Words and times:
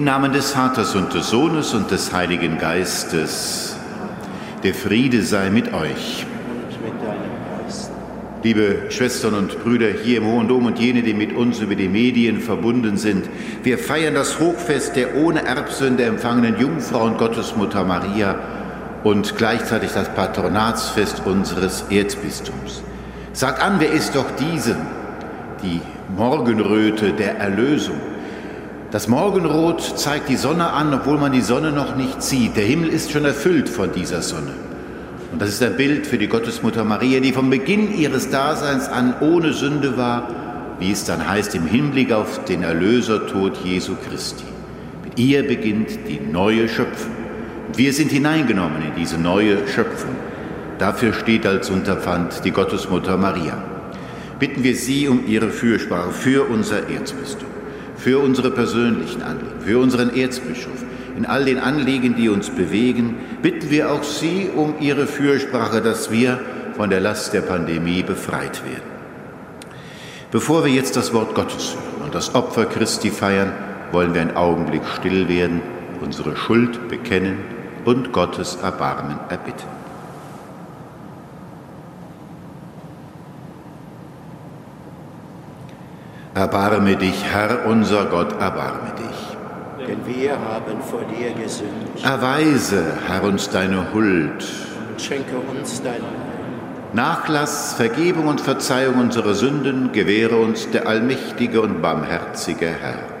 Im 0.00 0.06
Namen 0.06 0.32
des 0.32 0.52
Vaters 0.52 0.94
und 0.94 1.12
des 1.12 1.28
Sohnes 1.28 1.74
und 1.74 1.90
des 1.90 2.10
Heiligen 2.14 2.56
Geistes, 2.56 3.76
der 4.62 4.72
Friede 4.72 5.20
sei 5.20 5.50
mit 5.50 5.74
euch. 5.74 6.24
Liebe 8.42 8.86
Schwestern 8.88 9.34
und 9.34 9.62
Brüder 9.62 9.88
hier 10.02 10.22
im 10.22 10.24
Hohen 10.24 10.48
Dom 10.48 10.64
und 10.64 10.78
jene, 10.78 11.02
die 11.02 11.12
mit 11.12 11.34
uns 11.36 11.60
über 11.60 11.74
die 11.74 11.90
Medien 11.90 12.40
verbunden 12.40 12.96
sind, 12.96 13.28
wir 13.62 13.76
feiern 13.76 14.14
das 14.14 14.40
Hochfest 14.40 14.96
der 14.96 15.16
ohne 15.16 15.44
Erbsünde 15.44 16.04
empfangenen 16.04 16.58
Jungfrau 16.58 17.04
und 17.04 17.18
Gottesmutter 17.18 17.84
Maria 17.84 18.38
und 19.04 19.36
gleichzeitig 19.36 19.90
das 19.92 20.08
Patronatsfest 20.14 21.26
unseres 21.26 21.84
Erzbistums. 21.90 22.82
Sagt 23.34 23.62
an, 23.62 23.74
wer 23.80 23.92
ist 23.92 24.16
doch 24.16 24.30
diese, 24.38 24.76
die 25.62 25.82
Morgenröte 26.16 27.12
der 27.12 27.36
Erlösung? 27.36 28.00
Das 28.90 29.06
Morgenrot 29.06 29.98
zeigt 29.98 30.28
die 30.28 30.36
Sonne 30.36 30.72
an, 30.72 30.92
obwohl 30.92 31.16
man 31.16 31.30
die 31.30 31.42
Sonne 31.42 31.70
noch 31.70 31.94
nicht 31.94 32.22
sieht. 32.22 32.56
Der 32.56 32.64
Himmel 32.64 32.88
ist 32.88 33.12
schon 33.12 33.24
erfüllt 33.24 33.68
von 33.68 33.92
dieser 33.92 34.20
Sonne. 34.20 34.52
Und 35.32 35.40
das 35.40 35.50
ist 35.50 35.62
ein 35.62 35.76
Bild 35.76 36.08
für 36.08 36.18
die 36.18 36.26
Gottesmutter 36.26 36.82
Maria, 36.82 37.20
die 37.20 37.32
vom 37.32 37.50
Beginn 37.50 37.96
ihres 37.96 38.30
Daseins 38.30 38.88
an 38.88 39.14
ohne 39.20 39.52
Sünde 39.52 39.96
war, 39.96 40.28
wie 40.80 40.90
es 40.90 41.04
dann 41.04 41.28
heißt 41.28 41.54
im 41.54 41.66
Hinblick 41.66 42.12
auf 42.12 42.44
den 42.46 42.64
Erlösertod 42.64 43.58
Jesu 43.64 43.94
Christi. 44.08 44.44
Mit 45.04 45.20
ihr 45.20 45.46
beginnt 45.46 45.90
die 46.08 46.18
neue 46.18 46.68
Schöpfung. 46.68 47.12
Und 47.68 47.78
wir 47.78 47.92
sind 47.92 48.10
hineingenommen 48.10 48.82
in 48.82 48.94
diese 48.96 49.18
neue 49.18 49.68
Schöpfung. 49.68 50.16
Dafür 50.80 51.12
steht 51.12 51.46
als 51.46 51.70
Unterpfand 51.70 52.44
die 52.44 52.50
Gottesmutter 52.50 53.16
Maria. 53.16 53.62
Bitten 54.40 54.64
wir 54.64 54.74
sie 54.74 55.06
um 55.06 55.28
ihre 55.28 55.50
Fürsprache 55.50 56.10
für 56.10 56.48
unser 56.48 56.88
Erzbistum, 56.90 57.48
für 58.00 58.18
unsere 58.18 58.50
persönlichen 58.50 59.22
Anliegen, 59.22 59.60
für 59.60 59.78
unseren 59.78 60.14
Erzbischof, 60.14 60.84
in 61.16 61.26
all 61.26 61.44
den 61.44 61.58
Anliegen, 61.58 62.16
die 62.16 62.28
uns 62.28 62.48
bewegen, 62.48 63.16
bitten 63.42 63.70
wir 63.70 63.92
auch 63.92 64.02
Sie 64.02 64.48
um 64.54 64.74
Ihre 64.80 65.06
Fürsprache, 65.06 65.82
dass 65.82 66.10
wir 66.10 66.40
von 66.76 66.88
der 66.88 67.00
Last 67.00 67.34
der 67.34 67.42
Pandemie 67.42 68.02
befreit 68.02 68.64
werden. 68.64 68.88
Bevor 70.30 70.64
wir 70.64 70.72
jetzt 70.72 70.96
das 70.96 71.12
Wort 71.12 71.34
Gottes 71.34 71.74
hören 71.74 72.04
und 72.06 72.14
das 72.14 72.34
Opfer 72.34 72.64
Christi 72.64 73.10
feiern, 73.10 73.52
wollen 73.92 74.14
wir 74.14 74.22
einen 74.22 74.36
Augenblick 74.36 74.82
still 74.98 75.28
werden, 75.28 75.60
unsere 76.00 76.36
Schuld 76.36 76.88
bekennen 76.88 77.38
und 77.84 78.12
Gottes 78.12 78.56
Erbarmen 78.62 79.18
erbitten. 79.28 79.79
Erbarme 86.40 86.96
dich, 86.96 87.22
Herr 87.22 87.66
unser 87.66 88.06
Gott, 88.06 88.32
erbarme 88.40 88.94
dich. 88.96 89.86
Denn 89.86 90.06
wir 90.06 90.32
haben 90.32 90.80
vor 90.80 91.02
dir 91.02 91.32
gesündigt 91.34 92.02
Erweise, 92.02 92.82
Herr, 93.06 93.24
uns 93.24 93.50
deine 93.50 93.92
Huld. 93.92 94.42
und 94.88 95.02
schenke 95.02 95.36
uns 95.36 95.82
dein. 95.82 96.00
Nachlass, 96.94 97.74
Vergebung 97.74 98.26
und 98.26 98.40
Verzeihung 98.40 99.00
unserer 99.00 99.34
Sünden 99.34 99.92
gewähre 99.92 100.36
uns 100.36 100.70
der 100.70 100.88
allmächtige 100.88 101.60
und 101.60 101.82
barmherzige 101.82 102.68
Herr. 102.68 103.19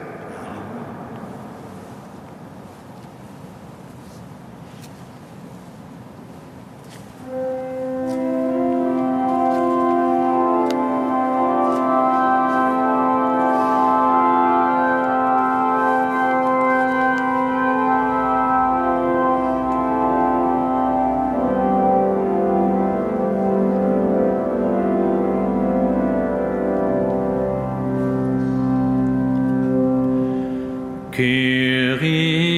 Kyrie 31.20 32.49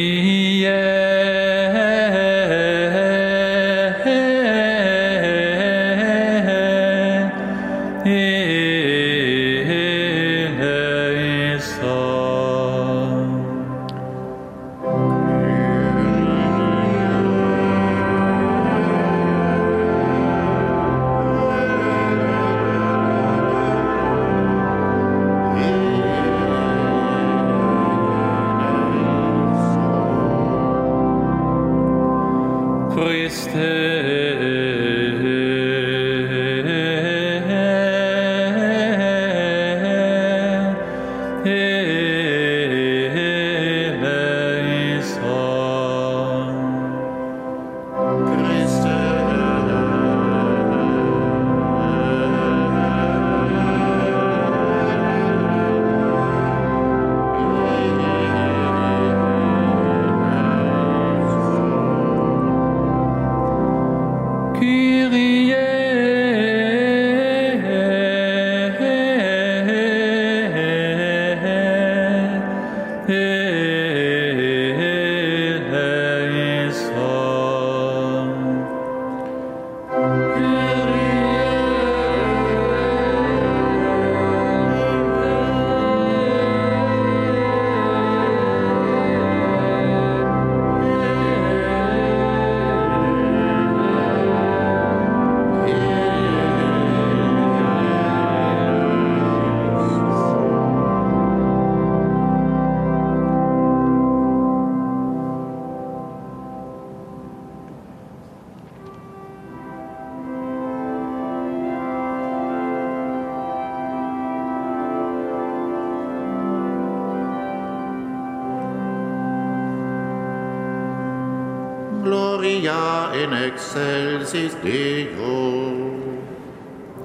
excelsis 123.53 124.55
Deo. 124.63 125.93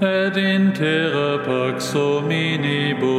et 0.01 0.38
in 0.38 0.71
terra 0.73 1.39
pax 1.47 1.94
hominibus 1.94 3.16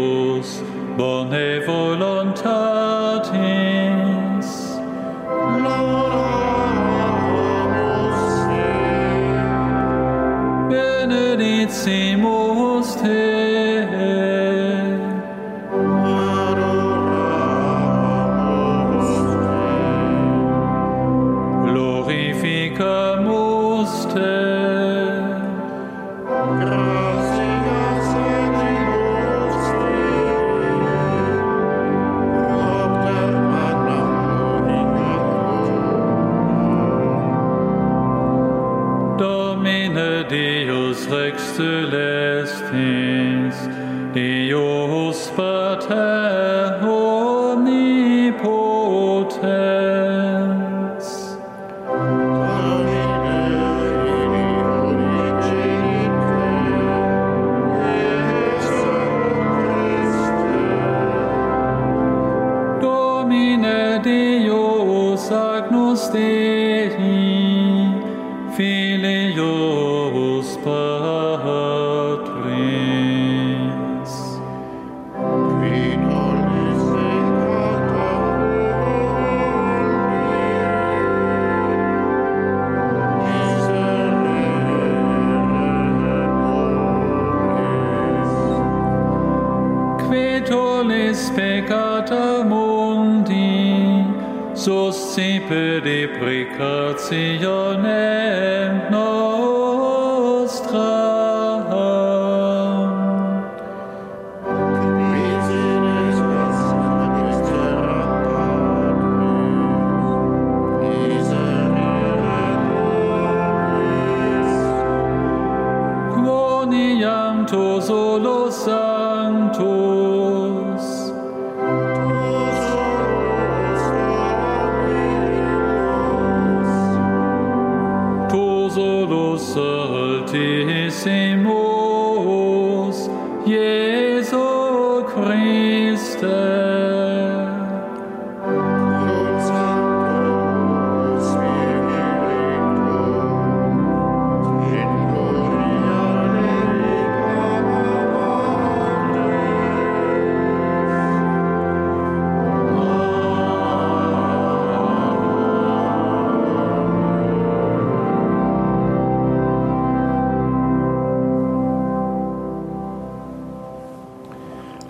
peccata 91.39 92.44
mundi, 92.44 94.05
suscipe 94.53 95.81
deprecationem 95.81 98.07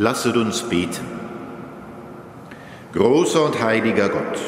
Lasset 0.09 0.39
uns 0.39 0.63
beten. 0.63 1.05
Großer 2.95 3.45
und 3.45 3.63
heiliger 3.63 4.09
Gott, 4.09 4.41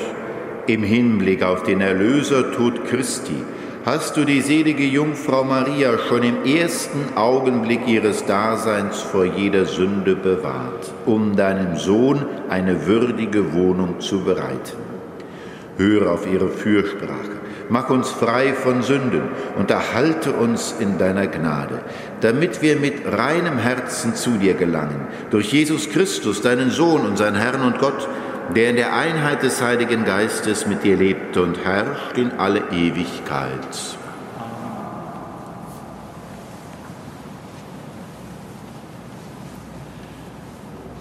im 0.67 0.83
Hinblick 0.83 1.43
auf 1.43 1.65
den 1.65 1.83
Erlösertod 1.83 2.87
Christi 2.87 3.45
hast 3.85 4.17
du 4.17 4.25
die 4.25 4.41
selige 4.41 4.85
Jungfrau 4.85 5.45
Maria 5.45 5.99
schon 5.99 6.23
im 6.23 6.47
ersten 6.47 7.15
Augenblick 7.15 7.87
ihres 7.87 8.25
Daseins 8.25 9.03
vor 9.03 9.27
jeder 9.27 9.67
Sünde 9.67 10.17
bewahrt, 10.17 10.95
um 11.05 11.37
deinem 11.37 11.77
Sohn 11.77 12.25
eine 12.49 12.87
würdige 12.87 13.53
Wohnung 13.53 14.01
zu 14.01 14.21
bereiten. 14.21 14.79
Höre 15.77 16.11
auf 16.11 16.27
ihre 16.27 16.49
Fürsprache, 16.49 17.40
mach 17.71 17.89
uns 17.89 18.11
frei 18.11 18.53
von 18.53 18.83
Sünden 18.83 19.23
und 19.57 19.71
erhalte 19.71 20.33
uns 20.33 20.75
in 20.79 20.99
deiner 20.99 21.29
Gnade, 21.29 21.81
damit 22.21 22.61
wir 22.61 22.77
mit 22.77 23.07
reinem 23.07 23.59
Herzen 23.59 24.15
zu 24.15 24.33
dir 24.33 24.55
gelangen, 24.55 25.07
durch 25.31 25.53
Jesus 25.53 25.89
Christus, 25.89 26.43
deinen 26.43 26.71
Sohn, 26.71 27.07
unseren 27.07 27.37
Herrn 27.37 27.63
und 27.63 27.79
Gott, 27.79 28.09
der 28.55 28.71
in 28.71 28.77
der 28.77 28.95
Einheit 28.95 29.43
des 29.43 29.63
Heiligen 29.63 30.05
Geistes 30.05 30.67
mit 30.67 30.83
dir 30.83 30.97
lebt 30.97 31.37
und 31.37 31.65
herrscht 31.65 32.19
in 32.19 32.33
alle 32.33 32.63
Ewigkeit. 32.73 33.59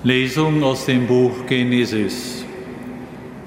Lesung 0.03 0.63
aus 0.63 0.85
dem 0.85 1.07
Buch 1.07 1.45
Genesis. 1.45 2.45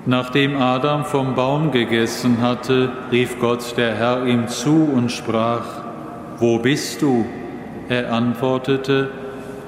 Nachdem 0.04 0.56
Adam 0.60 1.04
vom 1.04 1.36
Baum 1.36 1.70
gegessen 1.70 2.40
hatte, 2.40 2.90
rief 3.12 3.38
Gott 3.38 3.76
der 3.76 3.94
Herr 3.94 4.26
ihm 4.26 4.48
zu 4.48 4.90
und 4.92 5.12
sprach, 5.12 5.64
Wo 6.38 6.58
bist 6.58 7.02
du? 7.02 7.24
Er 7.88 8.12
antwortete, 8.12 9.10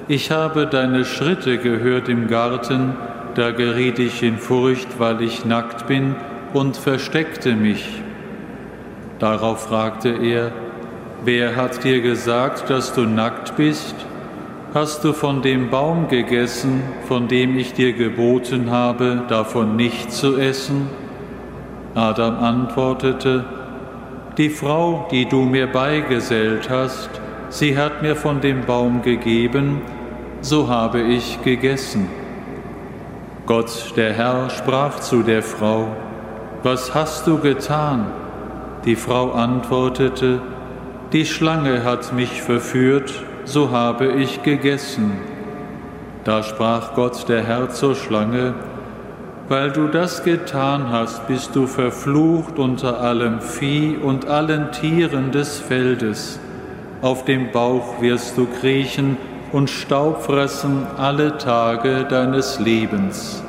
Ich 0.09 0.31
habe 0.31 0.67
deine 0.67 1.05
Schritte 1.05 1.57
gehört 1.57 2.09
im 2.09 2.27
Garten, 2.27 2.95
da 3.35 3.51
geriet 3.51 3.97
ich 3.99 4.23
in 4.23 4.37
Furcht, 4.37 4.99
weil 4.99 5.21
ich 5.21 5.45
nackt 5.45 5.87
bin, 5.87 6.15
und 6.53 6.75
versteckte 6.75 7.53
mich. 7.53 8.01
Darauf 9.19 9.67
fragte 9.67 10.09
er, 10.09 10.51
Wer 11.23 11.55
hat 11.55 11.83
dir 11.85 12.01
gesagt, 12.01 12.69
dass 12.69 12.93
du 12.93 13.01
nackt 13.05 13.55
bist? 13.55 13.95
Hast 14.75 15.05
du 15.05 15.13
von 15.13 15.41
dem 15.41 15.69
Baum 15.69 16.09
gegessen, 16.09 16.83
von 17.07 17.29
dem 17.29 17.57
ich 17.57 17.71
dir 17.71 17.93
geboten 17.93 18.71
habe, 18.71 19.23
davon 19.29 19.77
nicht 19.77 20.11
zu 20.11 20.37
essen? 20.37 20.89
Adam 21.93 22.35
antwortete, 22.39 23.45
Die 24.37 24.49
Frau, 24.49 25.07
die 25.09 25.29
du 25.29 25.43
mir 25.43 25.67
beigesellt 25.67 26.69
hast, 26.69 27.09
sie 27.47 27.77
hat 27.77 28.01
mir 28.01 28.17
von 28.17 28.41
dem 28.41 28.65
Baum 28.65 29.01
gegeben, 29.01 29.79
so 30.41 30.67
habe 30.67 30.99
ich 30.99 31.41
gegessen. 31.41 32.09
Gott, 33.45 33.93
der 33.95 34.11
Herr, 34.11 34.49
sprach 34.49 34.99
zu 34.99 35.23
der 35.23 35.41
Frau, 35.41 35.87
Was 36.63 36.93
hast 36.93 37.27
du 37.27 37.37
getan? 37.37 38.07
Die 38.83 38.97
Frau 38.97 39.31
antwortete, 39.31 40.41
Die 41.13 41.25
Schlange 41.25 41.85
hat 41.85 42.11
mich 42.11 42.41
verführt, 42.41 43.23
so 43.45 43.71
habe 43.71 44.07
ich 44.07 44.43
gegessen. 44.43 45.11
Da 46.23 46.43
sprach 46.43 46.95
Gott 46.95 47.29
der 47.29 47.43
Herr 47.43 47.69
zur 47.69 47.95
Schlange, 47.95 48.55
weil 49.47 49.71
du 49.71 49.87
das 49.87 50.23
getan 50.23 50.89
hast, 50.89 51.27
bist 51.27 51.55
du 51.55 51.67
verflucht 51.67 52.57
unter 52.57 52.99
allem 52.99 53.41
Vieh 53.41 53.95
und 53.95 54.27
allen 54.27 54.71
Tieren 54.71 55.31
des 55.31 55.59
Feldes. 55.59 56.39
Auf 57.03 57.25
dem 57.25 57.51
Bauch 57.51 58.01
wirst 58.01 58.37
du 58.37 58.47
kriechen 58.59 59.17
und 59.51 59.69
Staub 59.69 60.23
fressen 60.23 60.87
alle 60.97 61.37
Tage 61.37 62.05
deines 62.09 62.59
Lebens. 62.59 63.43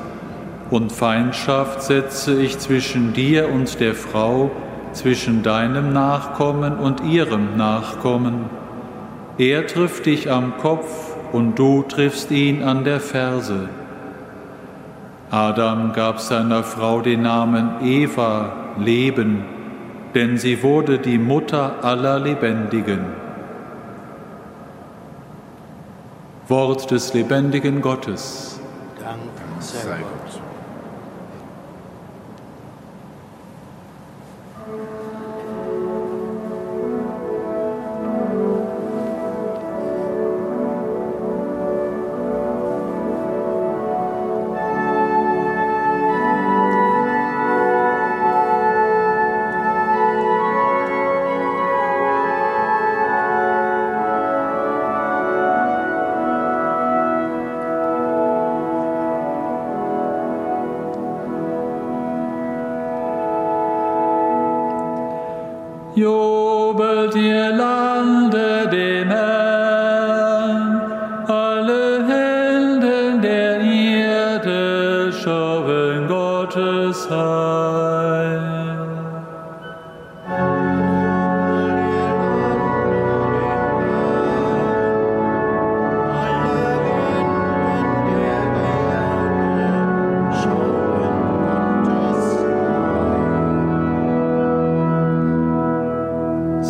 Und 0.68 0.92
Feindschaft 0.92 1.80
setze 1.80 2.40
ich 2.42 2.58
zwischen 2.58 3.14
dir 3.14 3.48
und 3.48 3.80
der 3.80 3.94
Frau, 3.94 4.50
zwischen 4.92 5.42
deinem 5.42 5.92
Nachkommen 5.92 6.76
und 6.76 7.02
ihrem 7.04 7.56
Nachkommen. 7.56 8.65
Er 9.38 9.66
trifft 9.66 10.06
dich 10.06 10.30
am 10.30 10.56
Kopf 10.58 11.14
und 11.32 11.58
du 11.58 11.82
triffst 11.82 12.30
ihn 12.30 12.62
an 12.62 12.84
der 12.84 13.00
Ferse. 13.00 13.68
Adam 15.30 15.92
gab 15.92 16.20
seiner 16.20 16.62
Frau 16.62 17.00
den 17.00 17.22
Namen 17.22 17.82
Eva, 17.82 18.52
Leben, 18.78 19.44
denn 20.14 20.38
sie 20.38 20.62
wurde 20.62 20.98
die 20.98 21.18
Mutter 21.18 21.84
aller 21.84 22.18
Lebendigen. 22.18 23.04
Wort 26.48 26.90
des 26.90 27.12
lebendigen 27.12 27.82
Gottes. 27.82 28.60
Dank 28.98 29.20
sei 29.60 29.98
Gott. 29.98 30.25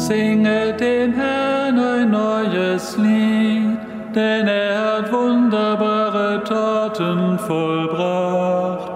Singet 0.07 0.79
dem 0.79 1.15
Herrn 1.15 1.81
ein 1.81 2.11
neues 2.13 2.97
Lied, 2.97 3.77
denn 4.15 4.47
er 4.47 4.99
hat 4.99 5.13
wunderbare 5.13 6.45
Taten 6.45 7.37
vollbracht. 7.41 8.93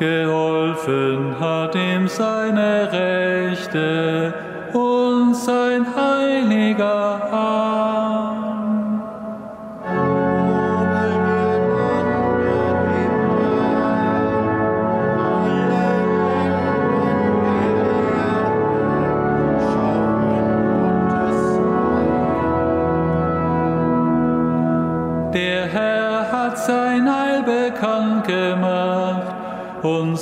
Geholfen 0.00 1.36
hat 1.38 1.76
ihm 1.76 2.08
seine 2.08 2.90
Rechte 2.90 4.27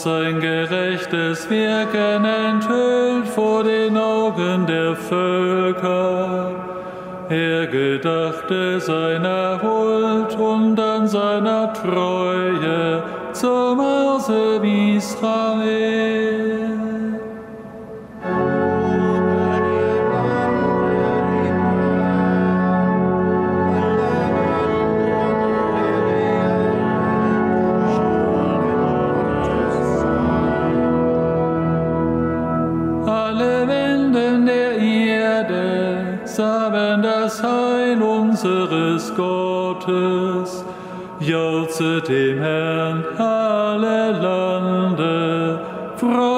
sein 0.07 0.39
gerechtes 0.39 1.51
Wirken 1.51 2.25
enthüllt 2.25 3.27
vor 3.27 3.65
den 3.65 3.99
Augen 3.99 4.65
der 4.65 4.95
Völker. 4.95 6.53
Er 7.29 7.67
gedachte 7.67 8.79
seiner 8.79 9.61
Huld 9.61 10.33
und 10.39 10.79
an 10.79 11.09
seiner 11.09 11.73
Treue 11.73 13.03
zum 13.33 13.81
Hause 13.81 14.61
Israel. 14.97 16.16
Gottes. 39.87 40.65
Jauchzet 41.21 42.09
dem 42.09 42.39
Herrn 42.39 43.05
alle 43.17 44.13
Lande, 44.21 45.61
freut 45.97 46.36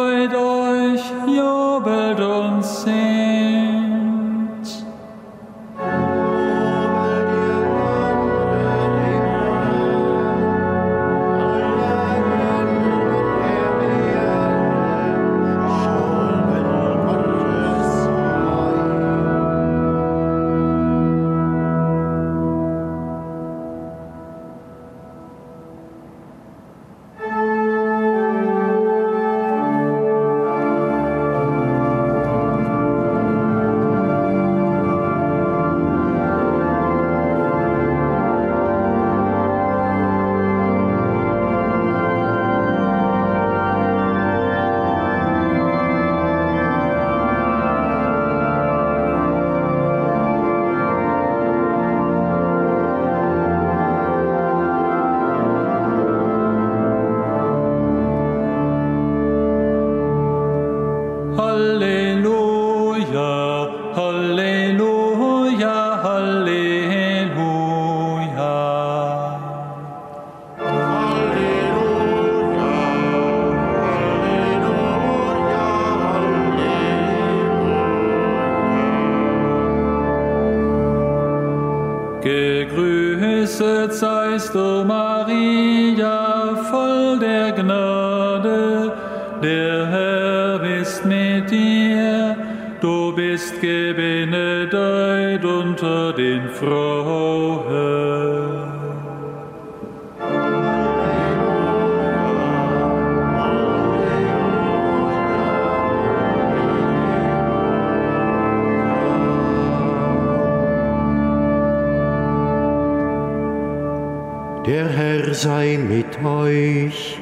sei 115.39 115.79
mit 115.79 116.23
euch. 116.25 117.19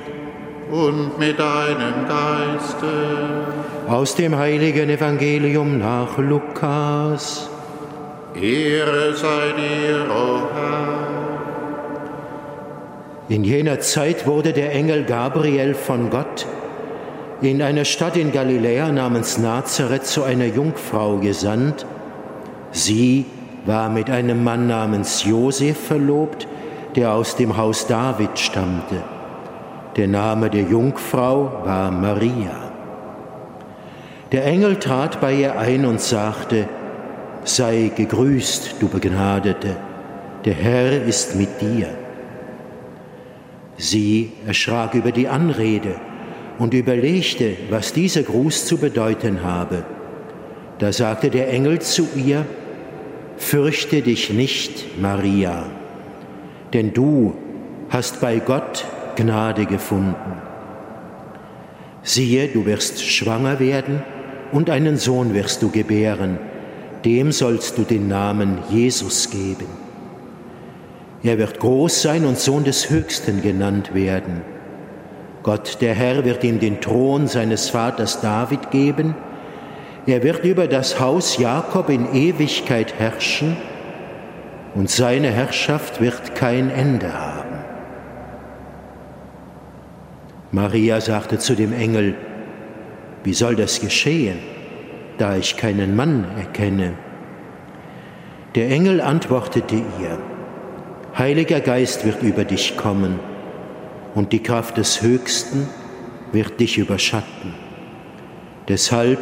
und 0.71 1.19
mit 1.19 1.39
deinem 1.39 2.09
Geiste. 2.09 2.87
Aus 3.89 4.17
dem 4.17 4.37
heiligen 4.37 4.91
Evangelium 4.91 5.79
nach 5.79 6.19
Lukas. 6.19 7.49
Ehre 8.35 9.15
sei 9.15 9.55
dir, 9.57 10.07
o 10.11 10.41
Herr. 10.55 11.07
In 13.29 13.45
jener 13.45 13.81
Zeit 13.81 14.27
wurde 14.27 14.53
der 14.53 14.73
Engel 14.73 15.05
Gabriel 15.05 15.75
von 15.75 16.11
Gott 16.11 16.47
in 17.43 17.61
eine 17.61 17.85
Stadt 17.85 18.17
in 18.17 18.33
Galiläa 18.33 18.91
namens 18.91 19.39
Nazareth 19.39 20.07
zu 20.07 20.23
einer 20.23 20.47
Jungfrau 20.47 21.19
gesandt. 21.19 21.85
Sie 22.71 23.27
war 23.67 23.91
mit 23.91 24.09
einem 24.11 24.43
Mann 24.43 24.67
namens 24.67 25.25
Josef 25.25 25.79
verlobt, 25.79 26.49
der 26.97 27.13
aus 27.13 27.37
dem 27.37 27.57
Haus 27.57 27.87
David 27.87 28.39
stammte. 28.39 29.03
Der 29.97 30.09
Name 30.09 30.51
der 30.51 30.63
Jungfrau 30.63 31.63
war 31.65 31.91
Maria. 31.91 32.73
Der 34.33 34.45
Engel 34.45 34.77
trat 34.77 35.21
bei 35.21 35.35
ihr 35.35 35.59
ein 35.59 35.85
und 35.85 36.01
sagte, 36.01 36.69
Sei 37.45 37.93
gegrüßt, 37.95 38.77
du 38.81 38.89
Begnadete, 38.89 39.77
der 40.45 40.55
Herr 40.55 41.05
ist 41.05 41.37
mit 41.37 41.61
dir. 41.61 41.89
Sie 43.77 44.33
erschrak 44.47 44.95
über 44.95 45.13
die 45.13 45.29
Anrede 45.29 45.95
und 46.59 46.75
überlegte, 46.75 47.57
was 47.71 47.93
dieser 47.93 48.23
Gruß 48.23 48.67
zu 48.67 48.79
bedeuten 48.79 49.45
habe. 49.45 49.85
Da 50.79 50.93
sagte 50.93 51.31
der 51.31 51.51
Engel 51.51 51.81
zu 51.81 52.09
ihr, 52.17 52.47
Fürchte 53.37 54.01
dich 54.01 54.33
nicht, 54.33 55.01
Maria, 55.01 55.67
denn 56.77 56.93
du 56.93 57.33
hast 57.89 58.21
bei 58.21 58.39
Gott 58.39 58.85
Gnade 59.17 59.65
gefunden. 59.65 60.43
Siehe, 62.03 62.49
du 62.49 62.67
wirst 62.67 63.03
schwanger 63.03 63.59
werden 63.61 64.03
und 64.53 64.69
einen 64.69 64.99
Sohn 64.99 65.33
wirst 65.33 65.63
du 65.63 65.71
gebären, 65.71 66.39
dem 67.03 67.33
sollst 67.33 67.79
du 67.79 67.83
den 67.83 68.09
Namen 68.09 68.59
Jesus 68.69 69.31
geben. 69.31 69.69
Er 71.23 71.39
wird 71.39 71.61
groß 71.61 72.03
sein 72.03 72.27
und 72.27 72.39
Sohn 72.39 72.65
des 72.65 72.91
Höchsten 72.91 73.41
genannt 73.41 73.95
werden. 73.95 74.43
Gott, 75.43 75.79
der 75.81 75.95
Herr, 75.95 76.27
wird 76.27 76.45
ihm 76.45 76.61
den 76.61 76.83
Thron 76.83 77.27
seines 77.27 77.71
Vaters 77.71 78.21
David 78.21 78.71
geben. 78.71 79.15
Er 80.07 80.23
wird 80.23 80.45
über 80.45 80.67
das 80.67 81.01
Haus 81.01 81.39
Jakob 81.39 81.89
in 81.89 82.13
Ewigkeit 82.13 82.99
herrschen 82.99 83.57
und 84.77 84.91
seine 84.91 85.31
Herrschaft 85.31 86.03
wird 86.03 86.35
kein 86.35 86.69
Ende 86.69 87.13
haben. 87.15 87.65
Maria 90.53 91.01
sagte 91.01 91.39
zu 91.39 91.55
dem 91.55 91.73
Engel, 91.73 92.15
wie 93.25 93.33
soll 93.33 93.57
das 93.57 93.81
geschehen, 93.81 94.39
da 95.17 95.35
ich 95.37 95.57
keinen 95.57 95.97
Mann 95.97 96.27
erkenne? 96.37 96.93
Der 98.55 98.69
Engel 98.69 99.01
antwortete 99.01 99.77
ihr, 99.77 100.19
Heiliger 101.17 101.61
Geist 101.61 102.05
wird 102.05 102.23
über 102.23 102.45
dich 102.45 102.77
kommen 102.77 103.19
und 104.15 104.33
die 104.35 104.43
Kraft 104.43 104.77
des 104.77 105.01
Höchsten 105.01 105.69
wird 106.33 106.61
dich 106.61 106.77
überschatten. 106.77 107.55
Deshalb 108.69 109.21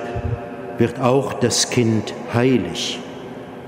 wird 0.79 1.01
auch 1.01 1.33
das 1.33 1.71
Kind 1.71 2.13
heilig 2.33 2.99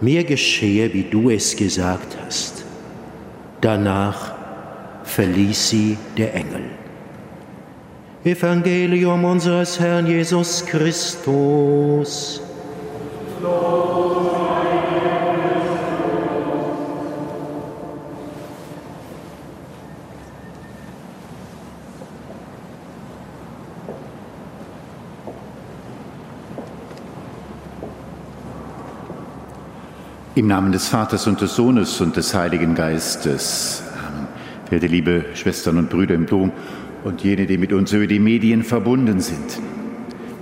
mir 0.00 0.24
geschehe, 0.24 0.92
wie 0.92 1.04
du 1.04 1.30
es 1.30 1.56
gesagt 1.56 2.16
hast. 2.24 2.64
Danach 3.60 4.32
verließ 5.04 5.68
sie 5.68 5.98
der 6.16 6.34
Engel. 6.34 6.64
Evangelium 8.24 9.24
unseres 9.24 9.80
Herrn 9.80 10.06
Jesus 10.06 10.64
Christus. 10.66 12.42
Im 30.40 30.46
Namen 30.46 30.72
des 30.72 30.88
Vaters 30.88 31.26
und 31.26 31.42
des 31.42 31.54
Sohnes 31.54 32.00
und 32.00 32.16
des 32.16 32.32
Heiligen 32.32 32.74
Geistes. 32.74 33.82
Amen. 34.08 34.26
Verehrte 34.64 34.86
liebe 34.86 35.26
Schwestern 35.34 35.76
und 35.76 35.90
Brüder 35.90 36.14
im 36.14 36.24
Dom, 36.24 36.50
und 37.04 37.22
jene, 37.22 37.44
die 37.44 37.58
mit 37.58 37.74
uns 37.74 37.92
über 37.92 38.06
die 38.06 38.20
Medien 38.20 38.62
verbunden 38.62 39.20
sind. 39.20 39.60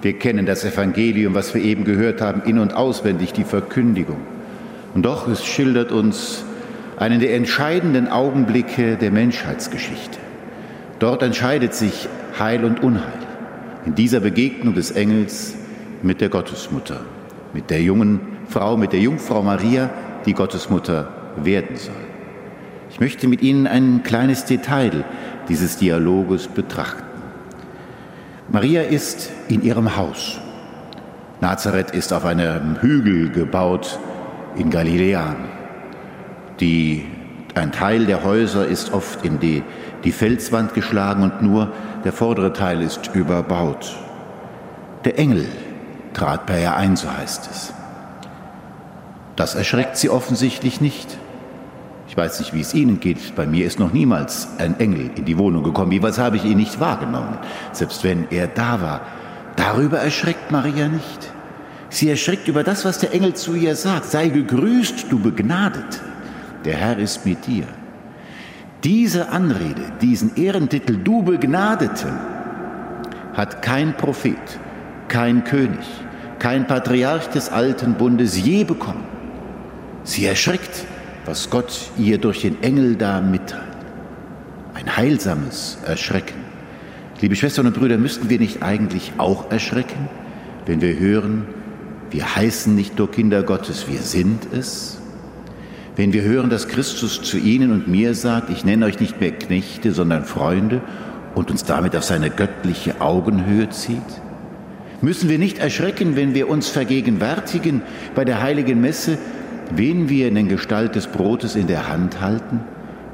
Wir 0.01 0.13
kennen 0.13 0.47
das 0.47 0.65
Evangelium, 0.65 1.35
was 1.35 1.53
wir 1.53 1.65
eben 1.65 1.83
gehört 1.83 2.21
haben, 2.21 2.43
in 2.45 2.61
und 2.61 2.75
auswendig, 2.75 3.33
die 3.33 3.43
Verkündigung. 3.43 4.19
Und 4.95 5.05
doch, 5.05 5.27
es 5.27 5.45
schildert 5.45 5.91
uns 5.91 6.45
einen 6.97 7.19
der 7.19 7.35
entscheidenden 7.35 8.07
Augenblicke 8.07 8.99
der 8.99 9.11
Menschheitsgeschichte. 9.11 10.21
Dort 11.01 11.25
entscheidet 11.25 11.75
sich 11.75 12.09
Heil 12.39 12.65
und 12.65 12.85
Unheil. 12.85 13.19
In 13.85 13.97
dieser 13.97 14.21
Begegnung 14.21 14.75
des 14.75 14.93
Engels 14.93 15.57
mit 16.05 16.21
der 16.21 16.29
Gottesmutter, 16.29 17.01
mit 17.53 17.71
der 17.71 17.83
jungen 17.83 18.38
Frau, 18.49 18.77
mit 18.77 18.93
der 18.93 19.01
Jungfrau 19.01 19.43
Maria, 19.43 19.91
die 20.25 20.33
Gottesmutter 20.33 21.09
werden 21.37 21.77
soll. 21.77 21.95
Ich 22.91 23.01
möchte 23.01 23.29
mit 23.29 23.43
Ihnen 23.43 23.67
ein 23.67 24.03
kleines 24.03 24.45
Detail 24.47 25.05
dieses 25.49 25.77
Dialoges 25.77 26.49
betrachten. 26.49 27.05
Maria 28.49 28.83
ist 28.83 29.31
in 29.49 29.63
ihrem 29.63 29.97
Haus. 29.97 30.41
Nazareth 31.41 31.91
ist 31.91 32.13
auf 32.13 32.25
einem 32.25 32.81
Hügel 32.81 33.31
gebaut 33.31 33.99
in 34.57 34.71
Galiläa. 34.71 35.37
Die, 36.59 37.05
ein 37.55 37.73
Teil 37.73 38.07
der 38.07 38.25
Häuser 38.25 38.67
ist 38.67 38.93
oft 38.93 39.25
in 39.25 39.39
die, 39.39 39.63
die 40.03 40.13
Felswand 40.13 40.73
geschlagen 40.73 41.23
und 41.23 41.43
nur 41.43 41.73
der 42.05 42.13
vordere 42.13 42.53
Teil 42.55 42.81
ist 42.81 43.11
überbaut. 43.15 43.97
Der 45.05 45.19
Engel 45.19 45.47
trat 46.15 46.47
bei 46.47 46.63
ihr 46.63 46.75
ein, 46.75 46.97
so 46.97 47.13
heißt 47.13 47.49
es. 47.51 47.75
Das 49.39 49.55
erschreckt 49.55 49.97
sie 49.97 50.11
offensichtlich 50.11 50.81
nicht. 50.81 51.17
Ich 52.09 52.17
weiß 52.17 52.41
nicht, 52.41 52.55
wie 52.55 52.61
es 52.61 52.75
Ihnen 52.75 52.99
geht. 52.99 53.37
Bei 53.37 53.47
mir 53.47 53.67
ist 53.67 53.79
noch 53.79 53.93
niemals 53.93 54.49
ein 54.59 54.81
Engel 54.81 55.13
in 55.15 55.27
die 55.27 55.39
Wohnung 55.39 55.63
gekommen. 55.63 55.93
Jeweils 55.93 56.19
habe 56.19 56.35
ich 56.35 56.45
ihn 56.45 56.57
nicht 56.57 56.81
wahrgenommen, 56.81 57.39
selbst 57.71 58.03
wenn 58.03 58.27
er 58.33 58.49
da 58.49 58.83
war. 58.83 59.03
Darüber 59.55 60.01
erschreckt 60.01 60.51
Maria 60.51 60.89
nicht. 60.89 61.33
Sie 61.89 62.11
erschreckt 62.11 62.49
über 62.49 62.65
das, 62.65 62.85
was 62.85 62.99
der 62.99 63.15
Engel 63.15 63.35
zu 63.35 63.55
ihr 63.55 63.77
sagt. 63.77 64.07
Sei 64.07 64.27
gegrüßt, 64.27 65.07
du 65.09 65.21
Begnadete. 65.21 66.01
Der 66.65 66.75
Herr 66.75 66.99
ist 66.99 67.25
mit 67.25 67.47
dir. 67.47 67.69
Diese 68.83 69.29
Anrede, 69.29 69.93
diesen 70.03 70.35
Ehrentitel, 70.35 70.97
du 70.97 71.23
Begnadete, 71.23 72.13
hat 73.35 73.63
kein 73.63 73.97
Prophet, 73.97 74.59
kein 75.07 75.45
König, 75.45 75.87
kein 76.41 76.67
Patriarch 76.67 77.29
des 77.29 77.51
alten 77.51 77.95
Bundes 77.95 78.37
je 78.37 78.65
bekommen. 78.65 79.18
Sie 80.09 80.25
erschreckt 80.25 80.87
was 81.27 81.51
Gott 81.51 81.91
ihr 81.99 82.17
durch 82.17 82.41
den 82.41 82.63
Engel 82.63 82.97
da 82.97 83.21
mitteilt. 83.21 83.63
Ein 84.73 84.97
heilsames 84.97 85.77
Erschrecken. 85.85 86.39
Liebe 87.21 87.37
Schwestern 87.37 87.67
und 87.67 87.77
Brüder, 87.77 87.99
müssten 87.99 88.31
wir 88.31 88.39
nicht 88.39 88.63
eigentlich 88.63 89.13
auch 89.19 89.51
erschrecken, 89.51 90.09
wenn 90.65 90.81
wir 90.81 90.99
hören, 90.99 91.45
wir 92.11 92.35
heißen 92.35 92.75
nicht 92.75 92.97
nur 92.97 93.11
Kinder 93.11 93.43
Gottes, 93.43 93.89
wir 93.91 94.01
sind 94.01 94.51
es? 94.51 94.99
Wenn 95.97 96.15
wir 96.15 96.23
hören, 96.23 96.49
dass 96.49 96.69
Christus 96.69 97.21
zu 97.21 97.37
Ihnen 97.37 97.71
und 97.71 97.89
mir 97.89 98.15
sagt, 98.15 98.49
ich 98.49 98.65
nenne 98.65 98.87
euch 98.87 99.01
nicht 99.01 99.21
mehr 99.21 99.33
Knechte, 99.33 99.93
sondern 99.93 100.25
Freunde 100.25 100.81
und 101.35 101.51
uns 101.51 101.65
damit 101.65 101.95
auf 101.95 102.05
seine 102.05 102.31
göttliche 102.31 103.03
Augenhöhe 103.03 103.69
zieht? 103.69 104.01
Müssen 105.03 105.29
wir 105.29 105.39
nicht 105.39 105.59
erschrecken, 105.59 106.17
wenn 106.17 106.33
wir 106.33 106.49
uns 106.49 106.71
vergegenwärtigen 106.71 107.83
bei 108.15 108.25
der 108.25 108.41
heiligen 108.41 108.81
Messe, 108.81 109.19
wen 109.71 110.09
wir 110.09 110.29
in 110.29 110.35
den 110.35 110.49
Gestalt 110.49 110.95
des 110.95 111.07
Brotes 111.07 111.57
in 111.57 111.67
der 111.67 111.89
Hand 111.89 112.21
halten, 112.21 112.61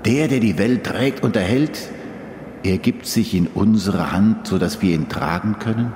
der, 0.04 0.28
der 0.28 0.40
die 0.40 0.58
Welt 0.58 0.84
trägt 0.84 1.22
und 1.22 1.36
erhält, 1.36 1.90
er 2.62 2.78
gibt 2.78 3.06
sich 3.06 3.34
in 3.34 3.46
unsere 3.46 4.12
Hand, 4.12 4.46
so 4.46 4.58
dass 4.58 4.80
wir 4.80 4.94
ihn 4.94 5.08
tragen 5.08 5.58
können? 5.58 5.92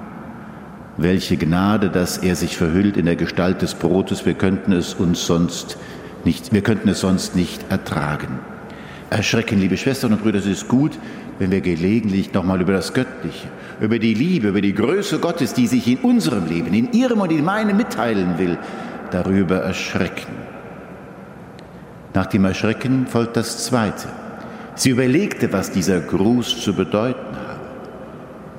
Welche 0.96 1.36
Gnade, 1.36 1.90
dass 1.90 2.18
er 2.18 2.36
sich 2.36 2.56
verhüllt 2.56 2.96
in 2.96 3.06
der 3.06 3.16
Gestalt 3.16 3.62
des 3.62 3.74
Brotes, 3.74 4.26
wir 4.26 4.34
könnten 4.34 4.72
es 4.72 4.94
uns 4.94 5.26
sonst 5.26 5.78
nicht, 6.24 6.52
wir 6.52 6.62
könnten 6.62 6.88
es 6.88 7.00
sonst 7.00 7.36
nicht 7.36 7.70
ertragen. 7.70 8.40
Erschrecken, 9.10 9.60
liebe 9.60 9.76
Schwestern 9.76 10.12
und 10.12 10.22
Brüder, 10.22 10.38
es 10.38 10.46
ist 10.46 10.68
gut, 10.68 10.98
wenn 11.38 11.50
wir 11.50 11.60
gelegentlich 11.60 12.34
nochmal 12.34 12.60
über 12.60 12.72
das 12.72 12.92
Göttliche, 12.92 13.48
über 13.80 13.98
die 13.98 14.12
Liebe, 14.12 14.48
über 14.48 14.60
die 14.60 14.74
Größe 14.74 15.20
Gottes, 15.20 15.54
die 15.54 15.66
sich 15.66 15.86
in 15.86 15.98
unserem 15.98 16.46
Leben, 16.46 16.74
in 16.74 16.92
Ihrem 16.92 17.20
und 17.20 17.30
in 17.30 17.44
meinem 17.44 17.76
mitteilen 17.76 18.38
will, 18.38 18.58
darüber 19.10 19.56
erschrecken. 19.56 20.47
Nach 22.14 22.26
dem 22.26 22.44
Erschrecken 22.44 23.06
folgt 23.06 23.36
das 23.36 23.64
Zweite. 23.64 24.08
Sie 24.74 24.90
überlegte, 24.90 25.52
was 25.52 25.70
dieser 25.70 26.00
Gruß 26.00 26.60
zu 26.60 26.74
bedeuten 26.74 27.36
habe. 27.36 27.60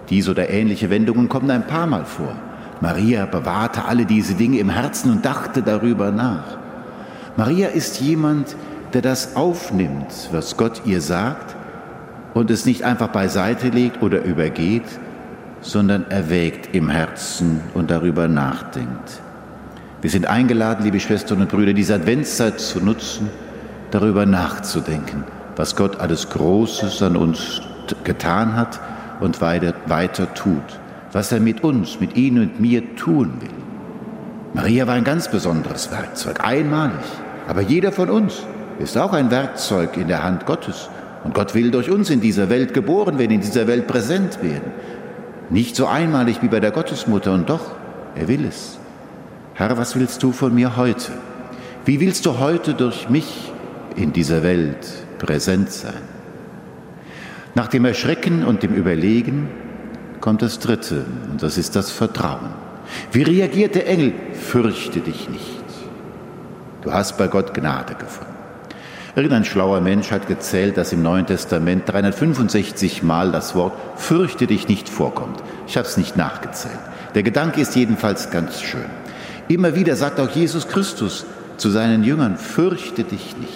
Diese 0.09 0.31
oder 0.31 0.49
ähnliche 0.49 0.89
Wendungen 0.89 1.29
kommen 1.29 1.49
ein 1.51 1.67
paar 1.67 1.87
Mal 1.87 2.05
vor. 2.05 2.35
Maria 2.81 3.25
bewahrte 3.25 3.85
alle 3.85 4.05
diese 4.05 4.35
Dinge 4.35 4.59
im 4.59 4.69
Herzen 4.69 5.11
und 5.11 5.25
dachte 5.25 5.61
darüber 5.61 6.11
nach. 6.11 6.57
Maria 7.37 7.69
ist 7.69 8.01
jemand, 8.01 8.55
der 8.93 9.01
das 9.01 9.35
aufnimmt, 9.35 10.29
was 10.31 10.57
Gott 10.57 10.81
ihr 10.85 11.01
sagt 11.01 11.55
und 12.33 12.51
es 12.51 12.65
nicht 12.65 12.83
einfach 12.83 13.09
beiseite 13.09 13.69
legt 13.69 14.01
oder 14.01 14.23
übergeht, 14.23 14.83
sondern 15.61 16.09
erwägt 16.09 16.73
im 16.75 16.89
Herzen 16.89 17.61
und 17.73 17.91
darüber 17.91 18.27
nachdenkt. 18.27 19.21
Wir 20.01 20.09
sind 20.09 20.27
eingeladen, 20.27 20.85
liebe 20.85 20.99
Schwestern 20.99 21.41
und 21.41 21.49
Brüder, 21.49 21.73
diese 21.73 21.95
Adventszeit 21.95 22.59
zu 22.59 22.79
nutzen, 22.79 23.29
darüber 23.91 24.25
nachzudenken, 24.25 25.25
was 25.57 25.75
Gott 25.75 25.99
alles 25.99 26.29
Großes 26.29 27.01
an 27.01 27.17
uns 27.17 27.61
getan 28.05 28.55
hat 28.55 28.79
und 29.19 29.41
weiter, 29.41 29.73
weiter 29.87 30.33
tut, 30.33 30.63
was 31.11 31.33
er 31.33 31.41
mit 31.41 31.65
uns, 31.65 31.99
mit 31.99 32.15
Ihnen 32.15 32.43
und 32.43 32.59
mir 32.61 32.95
tun 32.95 33.33
will. 33.41 33.49
Maria 34.53 34.87
war 34.87 34.95
ein 34.95 35.03
ganz 35.03 35.29
besonderes 35.29 35.91
Werkzeug, 35.91 36.45
einmalig. 36.45 37.05
Aber 37.47 37.61
jeder 37.61 37.91
von 37.91 38.09
uns 38.09 38.45
ist 38.79 38.97
auch 38.97 39.13
ein 39.13 39.31
Werkzeug 39.31 39.97
in 39.97 40.07
der 40.07 40.23
Hand 40.23 40.45
Gottes. 40.45 40.89
Und 41.23 41.33
Gott 41.33 41.53
will 41.53 41.71
durch 41.71 41.91
uns 41.91 42.09
in 42.09 42.21
dieser 42.21 42.49
Welt 42.49 42.73
geboren 42.73 43.19
werden, 43.19 43.31
in 43.31 43.41
dieser 43.41 43.67
Welt 43.67 43.87
präsent 43.87 44.41
werden. 44.41 44.71
Nicht 45.49 45.75
so 45.75 45.87
einmalig 45.87 46.41
wie 46.41 46.47
bei 46.47 46.59
der 46.59 46.71
Gottesmutter, 46.71 47.33
und 47.33 47.49
doch, 47.49 47.75
er 48.15 48.27
will 48.27 48.45
es. 48.45 48.78
Herr, 49.59 49.77
was 49.77 49.97
willst 49.97 50.23
du 50.23 50.31
von 50.31 50.55
mir 50.55 50.77
heute? 50.77 51.11
Wie 51.83 51.99
willst 51.99 52.25
du 52.25 52.39
heute 52.39 52.75
durch 52.75 53.09
mich 53.09 53.51
in 53.97 54.13
dieser 54.13 54.41
Welt 54.41 54.87
präsent 55.17 55.69
sein? 55.69 56.01
Nach 57.55 57.67
dem 57.67 57.83
Erschrecken 57.83 58.45
und 58.45 58.63
dem 58.63 58.73
Überlegen 58.73 59.49
kommt 60.21 60.43
das 60.43 60.59
Dritte, 60.59 61.05
und 61.29 61.43
das 61.43 61.57
ist 61.57 61.75
das 61.75 61.91
Vertrauen. 61.91 62.53
Wie 63.11 63.23
reagiert 63.23 63.75
der 63.75 63.89
Engel? 63.89 64.13
Fürchte 64.31 65.01
dich 65.01 65.29
nicht. 65.29 65.65
Du 66.81 66.93
hast 66.93 67.17
bei 67.17 67.27
Gott 67.27 67.53
Gnade 67.53 67.95
gefunden. 67.95 68.31
Irgendein 69.17 69.43
schlauer 69.43 69.81
Mensch 69.81 70.09
hat 70.09 70.29
gezählt, 70.29 70.77
dass 70.77 70.93
im 70.93 71.03
Neuen 71.03 71.25
Testament 71.25 71.83
365 71.85 73.03
Mal 73.03 73.33
das 73.33 73.55
Wort 73.55 73.73
fürchte 73.97 74.47
dich 74.47 74.69
nicht 74.69 74.87
vorkommt. 74.87 75.43
Ich 75.67 75.75
habe 75.75 75.85
es 75.85 75.97
nicht 75.97 76.15
nachgezählt. 76.15 76.79
Der 77.13 77.23
Gedanke 77.23 77.59
ist 77.59 77.75
jedenfalls 77.75 78.31
ganz 78.31 78.61
schön. 78.61 78.98
Immer 79.49 79.73
wieder 79.75 79.95
sagt 79.95 80.19
auch 80.19 80.29
Jesus 80.29 80.67
Christus 80.67 81.25
zu 81.57 81.71
seinen 81.71 82.03
Jüngern, 82.03 82.37
fürchte 82.37 83.03
dich 83.03 83.35
nicht. 83.35 83.49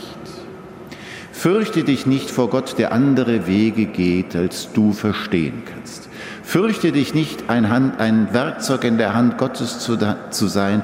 Fürchte 1.32 1.84
dich 1.84 2.08
nicht 2.08 2.32
vor 2.32 2.50
Gott, 2.50 2.80
der 2.80 2.92
andere 2.92 3.46
Wege 3.46 3.86
geht, 3.86 4.36
als 4.36 4.74
du 4.74 4.92
verstehen 4.92 5.62
kannst. 5.72 6.10
Fürchte 6.42 6.92
dich 6.92 7.14
nicht, 7.14 7.48
ein, 7.48 7.70
Hand, 7.70 8.00
ein 8.00 8.34
Werkzeug 8.34 8.86
in 8.86 8.98
der 8.98 9.14
Hand 9.14 9.38
Gottes 9.38 9.80
zu, 9.80 9.98
zu 10.32 10.48
sein, 10.48 10.82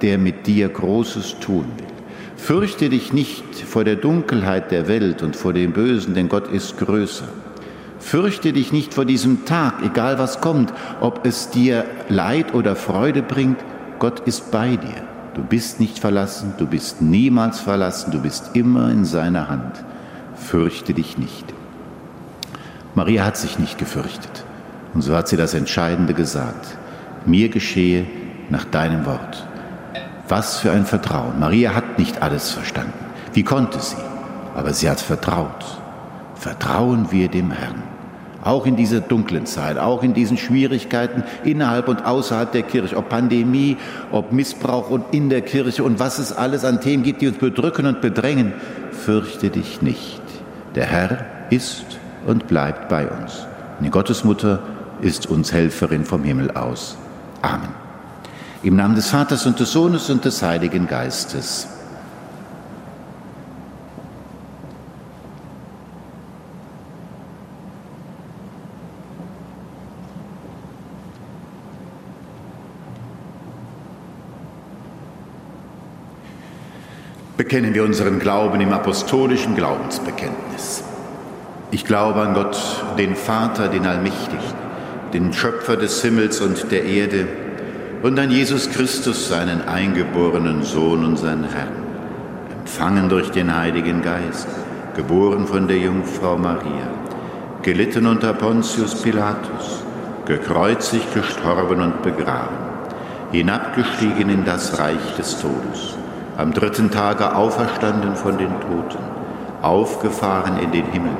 der 0.00 0.16
mit 0.16 0.46
dir 0.46 0.70
Großes 0.70 1.36
tun 1.40 1.66
will. 1.76 1.86
Fürchte 2.38 2.88
dich 2.88 3.12
nicht 3.12 3.56
vor 3.56 3.84
der 3.84 3.96
Dunkelheit 3.96 4.70
der 4.70 4.88
Welt 4.88 5.22
und 5.22 5.36
vor 5.36 5.52
dem 5.52 5.72
Bösen, 5.72 6.14
denn 6.14 6.30
Gott 6.30 6.48
ist 6.50 6.78
größer. 6.78 7.28
Fürchte 7.98 8.54
dich 8.54 8.72
nicht 8.72 8.94
vor 8.94 9.04
diesem 9.04 9.44
Tag, 9.44 9.82
egal 9.84 10.18
was 10.18 10.40
kommt, 10.40 10.72
ob 11.02 11.26
es 11.26 11.50
dir 11.50 11.84
Leid 12.08 12.54
oder 12.54 12.74
Freude 12.74 13.20
bringt, 13.22 13.58
Gott 14.00 14.20
ist 14.20 14.50
bei 14.50 14.76
dir. 14.76 15.02
Du 15.34 15.42
bist 15.42 15.78
nicht 15.78 15.98
verlassen, 15.98 16.54
du 16.56 16.66
bist 16.66 17.02
niemals 17.02 17.60
verlassen, 17.60 18.10
du 18.10 18.20
bist 18.20 18.50
immer 18.54 18.90
in 18.90 19.04
seiner 19.04 19.48
Hand. 19.48 19.84
Fürchte 20.34 20.94
dich 20.94 21.18
nicht. 21.18 21.44
Maria 22.94 23.24
hat 23.26 23.36
sich 23.36 23.58
nicht 23.58 23.78
gefürchtet. 23.78 24.44
Und 24.94 25.02
so 25.02 25.14
hat 25.14 25.28
sie 25.28 25.36
das 25.36 25.52
Entscheidende 25.52 26.14
gesagt. 26.14 26.78
Mir 27.26 27.50
geschehe 27.50 28.06
nach 28.48 28.64
deinem 28.64 29.04
Wort. 29.04 29.46
Was 30.28 30.58
für 30.58 30.72
ein 30.72 30.86
Vertrauen. 30.86 31.38
Maria 31.38 31.74
hat 31.74 31.98
nicht 31.98 32.22
alles 32.22 32.50
verstanden. 32.50 32.92
Wie 33.34 33.44
konnte 33.44 33.80
sie? 33.80 33.96
Aber 34.54 34.72
sie 34.72 34.88
hat 34.88 35.00
vertraut. 35.00 35.78
Vertrauen 36.36 37.12
wir 37.12 37.28
dem 37.28 37.50
Herrn. 37.50 37.89
Auch 38.42 38.64
in 38.64 38.76
dieser 38.76 39.00
dunklen 39.00 39.44
Zeit, 39.44 39.78
auch 39.78 40.02
in 40.02 40.14
diesen 40.14 40.38
Schwierigkeiten 40.38 41.24
innerhalb 41.44 41.88
und 41.88 42.06
außerhalb 42.06 42.50
der 42.52 42.62
Kirche, 42.62 42.96
ob 42.96 43.10
Pandemie, 43.10 43.76
ob 44.10 44.32
Missbrauch 44.32 44.88
und 44.88 45.04
in 45.12 45.28
der 45.28 45.42
Kirche 45.42 45.84
und 45.84 45.98
was 45.98 46.18
es 46.18 46.32
alles 46.32 46.64
an 46.64 46.80
Themen 46.80 47.02
gibt, 47.02 47.20
die 47.20 47.28
uns 47.28 47.38
bedrücken 47.38 47.86
und 47.86 48.00
bedrängen, 48.00 48.54
fürchte 48.92 49.50
dich 49.50 49.82
nicht. 49.82 50.22
Der 50.74 50.86
Herr 50.86 51.26
ist 51.50 51.84
und 52.26 52.46
bleibt 52.46 52.88
bei 52.88 53.08
uns. 53.08 53.46
Die 53.80 53.90
Gottesmutter 53.90 54.60
ist 55.00 55.26
uns 55.26 55.52
Helferin 55.52 56.04
vom 56.04 56.22
Himmel 56.22 56.50
aus. 56.52 56.96
Amen. 57.42 57.74
Im 58.62 58.76
Namen 58.76 58.94
des 58.94 59.08
Vaters 59.08 59.46
und 59.46 59.58
des 59.58 59.72
Sohnes 59.72 60.10
und 60.10 60.24
des 60.24 60.42
Heiligen 60.42 60.86
Geistes. 60.86 61.68
Bekennen 77.40 77.72
wir 77.72 77.84
unseren 77.84 78.18
Glauben 78.18 78.60
im 78.60 78.70
apostolischen 78.70 79.54
Glaubensbekenntnis. 79.54 80.84
Ich 81.70 81.86
glaube 81.86 82.20
an 82.20 82.34
Gott, 82.34 82.84
den 82.98 83.16
Vater, 83.16 83.68
den 83.68 83.86
Allmächtigen, 83.86 84.52
den 85.14 85.32
Schöpfer 85.32 85.78
des 85.78 86.02
Himmels 86.02 86.42
und 86.42 86.70
der 86.70 86.84
Erde, 86.84 87.26
und 88.02 88.18
an 88.18 88.30
Jesus 88.30 88.68
Christus, 88.68 89.30
seinen 89.30 89.66
eingeborenen 89.66 90.64
Sohn, 90.64 91.02
unseren 91.02 91.44
Herrn, 91.44 91.82
empfangen 92.60 93.08
durch 93.08 93.30
den 93.30 93.56
Heiligen 93.56 94.02
Geist, 94.02 94.48
geboren 94.94 95.46
von 95.46 95.66
der 95.66 95.78
Jungfrau 95.78 96.36
Maria, 96.36 96.90
gelitten 97.62 98.04
unter 98.06 98.34
Pontius 98.34 99.00
Pilatus, 99.00 99.82
gekreuzigt, 100.26 101.14
gestorben 101.14 101.80
und 101.80 102.02
begraben, 102.02 102.58
hinabgestiegen 103.32 104.28
in 104.28 104.44
das 104.44 104.78
Reich 104.78 105.16
des 105.16 105.40
Todes, 105.40 105.96
am 106.36 106.52
dritten 106.52 106.90
Tage 106.90 107.34
auferstanden 107.34 108.16
von 108.16 108.38
den 108.38 108.52
Toten, 108.60 109.02
aufgefahren 109.62 110.58
in 110.58 110.72
den 110.72 110.86
Himmel. 110.86 111.16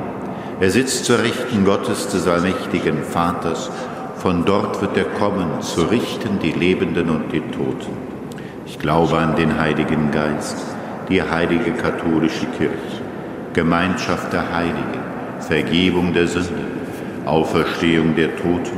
Er 0.59 0.69
sitzt 0.69 1.05
zur 1.05 1.19
Rechten 1.19 1.65
Gottes 1.65 2.07
des 2.07 2.27
allmächtigen 2.27 3.03
Vaters 3.03 3.69
von 4.21 4.45
dort 4.45 4.79
wird 4.81 4.95
er 4.97 5.05
kommen, 5.05 5.61
zu 5.61 5.81
richten 5.81 6.37
die 6.37 6.51
Lebenden 6.51 7.09
und 7.09 7.31
die 7.31 7.39
Toten. 7.39 7.97
Ich 8.67 8.77
glaube 8.77 9.17
an 9.17 9.35
den 9.35 9.59
Heiligen 9.59 10.11
Geist, 10.11 10.57
die 11.09 11.23
heilige 11.23 11.71
katholische 11.71 12.45
Kirche, 12.55 13.01
Gemeinschaft 13.53 14.31
der 14.31 14.53
Heiligen, 14.55 15.01
Vergebung 15.39 16.13
der 16.13 16.27
Sünde, 16.27 16.67
Auferstehung 17.25 18.15
der 18.15 18.35
Toten 18.35 18.77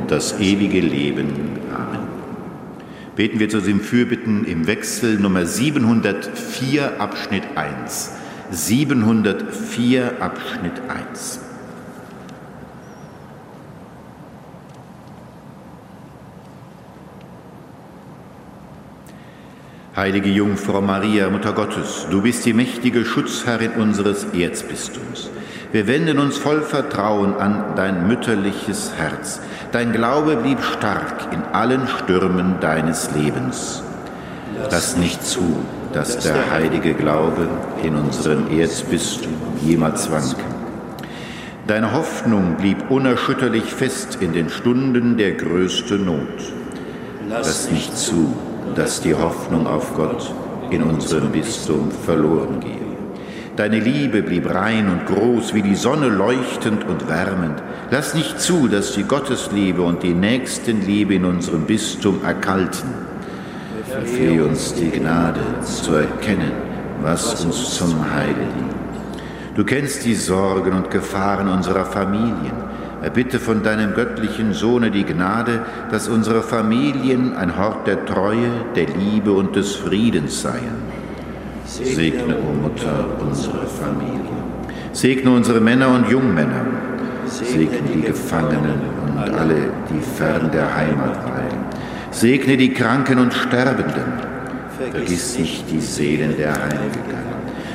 und 0.00 0.10
das 0.10 0.40
ewige 0.40 0.80
Leben. 0.80 1.56
Amen. 1.72 1.99
Beten 3.16 3.40
wir 3.40 3.48
zu 3.48 3.60
dem 3.60 3.80
Fürbitten 3.80 4.44
im 4.44 4.66
Wechsel 4.66 5.18
Nummer 5.18 5.44
704 5.44 7.00
Abschnitt 7.00 7.44
1. 7.56 8.12
704 8.50 10.20
Abschnitt 10.20 10.80
1. 10.88 11.40
Heilige 19.96 20.30
Jungfrau 20.30 20.80
Maria, 20.80 21.28
Mutter 21.28 21.52
Gottes, 21.52 22.06
du 22.10 22.22
bist 22.22 22.46
die 22.46 22.54
mächtige 22.54 23.04
Schutzherrin 23.04 23.72
unseres 23.72 24.24
Erzbistums. 24.32 25.30
Wir 25.72 25.86
wenden 25.86 26.18
uns 26.18 26.36
voll 26.36 26.62
Vertrauen 26.62 27.34
an 27.34 27.74
dein 27.76 28.08
mütterliches 28.08 28.92
Herz. 28.96 29.40
Dein 29.70 29.92
Glaube 29.92 30.36
blieb 30.36 30.60
stark 30.62 31.32
in 31.32 31.42
allen 31.52 31.86
Stürmen 31.86 32.56
deines 32.60 33.10
Lebens. 33.14 33.84
Lass 34.68 34.96
nicht 34.96 35.24
zu, 35.24 35.64
dass 35.92 36.18
der 36.18 36.50
heilige 36.50 36.94
Glaube 36.94 37.48
in 37.84 37.94
unserem 37.94 38.50
Erzbistum 38.50 39.32
jemals 39.62 40.10
wanken. 40.10 40.60
Deine 41.68 41.92
Hoffnung 41.92 42.56
blieb 42.56 42.90
unerschütterlich 42.90 43.72
fest 43.72 44.18
in 44.20 44.32
den 44.32 44.48
Stunden 44.50 45.16
der 45.16 45.32
größten 45.32 46.04
Not. 46.04 46.52
Lass 47.28 47.70
nicht 47.70 47.96
zu, 47.96 48.34
dass 48.74 49.02
die 49.02 49.14
Hoffnung 49.14 49.68
auf 49.68 49.94
Gott 49.94 50.34
in 50.70 50.82
unserem 50.82 51.30
Bistum 51.30 51.92
verloren 51.92 52.58
gehe. 52.58 52.89
Deine 53.56 53.80
Liebe 53.80 54.22
blieb 54.22 54.52
rein 54.52 54.88
und 54.88 55.06
groß, 55.06 55.54
wie 55.54 55.62
die 55.62 55.74
Sonne 55.74 56.08
leuchtend 56.08 56.84
und 56.88 57.08
wärmend. 57.08 57.62
Lass 57.90 58.14
nicht 58.14 58.40
zu, 58.40 58.68
dass 58.68 58.94
die 58.94 59.02
Gottesliebe 59.02 59.82
und 59.82 60.02
die 60.02 60.14
Nächstenliebe 60.14 61.14
in 61.14 61.24
unserem 61.24 61.66
Bistum 61.66 62.24
erkalten. 62.24 62.90
Verfehle 63.88 64.44
uns 64.44 64.74
die 64.74 64.90
Gnade 64.90 65.40
zu 65.62 65.94
erkennen, 65.94 66.52
was 67.02 67.44
uns 67.44 67.74
zum 67.74 68.14
Heile 68.14 68.34
dient. 68.34 68.74
Du 69.56 69.64
kennst 69.64 70.04
die 70.04 70.14
Sorgen 70.14 70.72
und 70.72 70.90
Gefahren 70.90 71.48
unserer 71.48 71.84
Familien 71.84 72.70
Erbitte 73.02 73.38
von 73.38 73.62
deinem 73.62 73.94
göttlichen 73.94 74.52
Sohne 74.52 74.90
die 74.90 75.04
Gnade, 75.04 75.62
dass 75.90 76.08
unsere 76.08 76.42
Familien 76.42 77.34
ein 77.34 77.56
Hort 77.56 77.86
der 77.86 78.04
Treue, 78.04 78.50
der 78.76 78.88
Liebe 78.88 79.32
und 79.32 79.56
des 79.56 79.74
Friedens 79.74 80.42
seien. 80.42 80.99
Segne, 81.70 82.34
o 82.34 82.50
oh 82.50 82.62
Mutter, 82.62 83.06
unsere 83.20 83.64
Familie. 83.66 84.38
Segne 84.92 85.30
unsere 85.30 85.60
Männer 85.60 85.88
und 85.94 86.08
Jungmänner. 86.08 86.66
Segne 87.26 87.80
die 87.94 88.00
Gefangenen 88.00 88.80
und 89.06 89.18
alle, 89.18 89.72
die 89.88 90.00
fern 90.00 90.50
der 90.52 90.74
Heimat 90.74 91.24
weilen. 91.24 91.64
Segne 92.10 92.56
die 92.56 92.74
Kranken 92.74 93.20
und 93.20 93.32
Sterbenden. 93.32 94.12
Vergiss 94.76 95.38
nicht 95.38 95.70
die 95.70 95.80
Seelen 95.80 96.36
der 96.36 96.54
Heiligen. 96.54 97.20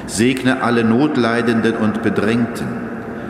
Segne 0.07 0.61
alle 0.61 0.83
Notleidenden 0.83 1.77
und 1.77 2.03
Bedrängten 2.03 2.85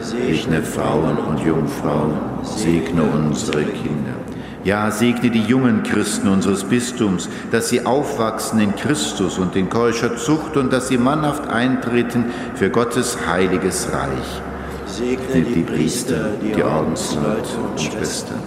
Segne 0.06 0.62
Frauen 0.62 1.18
und 1.18 1.40
Jungfrauen, 1.40 2.14
segne 2.44 3.02
unsere 3.02 3.64
Kinder. 3.64 4.25
Ja, 4.66 4.90
segne 4.90 5.30
die 5.30 5.44
jungen 5.44 5.84
Christen 5.84 6.28
unseres 6.28 6.64
Bistums, 6.64 7.30
dass 7.52 7.70
sie 7.70 7.86
aufwachsen 7.86 8.60
in 8.60 8.76
Christus 8.76 9.38
und 9.38 9.56
in 9.56 9.70
keuscher 9.70 10.18
Zucht 10.18 10.58
und 10.58 10.74
dass 10.74 10.88
sie 10.88 10.98
mannhaft 10.98 11.48
eintreten 11.48 12.26
für 12.56 12.72
Gottes 12.72 13.16
heiliges 13.28 13.88
Reich. 13.94 14.42
Segne 14.88 15.44
die 15.44 15.62
Priester, 15.62 16.32
die 16.42 16.64
Ordensleute 16.64 17.58
und 17.60 17.80
Schwestern. 17.80 18.40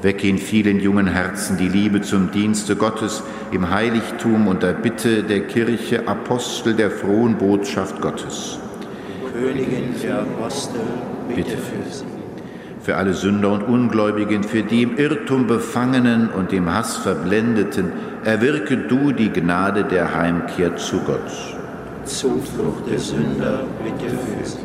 Wecke 0.00 0.28
in 0.28 0.38
vielen 0.38 0.80
jungen 0.80 1.08
Herzen 1.08 1.58
die 1.58 1.68
Liebe 1.68 2.00
zum 2.00 2.30
Dienste 2.30 2.74
Gottes 2.74 3.22
im 3.52 3.68
Heiligtum 3.68 4.48
und 4.48 4.62
der 4.62 4.72
Bitte 4.72 5.22
der 5.22 5.40
Kirche, 5.40 6.08
Apostel 6.08 6.72
der 6.72 6.90
frohen 6.90 7.36
Botschaft 7.36 8.00
Gottes. 8.00 8.58
Königin 9.34 9.94
der 10.02 10.20
Apostel, 10.20 10.80
bitte 11.28 11.58
für 11.58 11.90
sie. 11.90 12.19
Für 12.82 12.96
alle 12.96 13.12
Sünder 13.12 13.52
und 13.52 13.62
Ungläubigen, 13.62 14.42
für 14.42 14.62
die 14.62 14.82
im 14.82 14.96
Irrtum 14.96 15.46
Befangenen 15.46 16.30
und 16.30 16.50
im 16.54 16.72
Hass 16.72 16.96
Verblendeten, 16.96 17.92
erwirke 18.24 18.78
du 18.78 19.12
die 19.12 19.30
Gnade 19.30 19.84
der 19.84 20.14
Heimkehr 20.14 20.76
zu 20.76 21.00
Gott. 21.00 21.30
Zuflucht 22.06 22.90
der 22.90 22.98
Sünder, 22.98 23.64
bitte 23.84 24.10
für. 24.10 24.60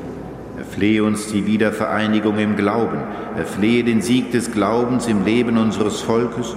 Erflehe 0.57 1.03
uns 1.03 1.27
die 1.27 1.45
Wiedervereinigung 1.45 2.37
im 2.37 2.55
Glauben, 2.55 2.99
erflehe 3.37 3.83
den 3.83 4.01
Sieg 4.01 4.31
des 4.31 4.51
Glaubens 4.51 5.07
im 5.07 5.25
Leben 5.25 5.57
unseres 5.57 5.99
Volkes, 5.99 6.55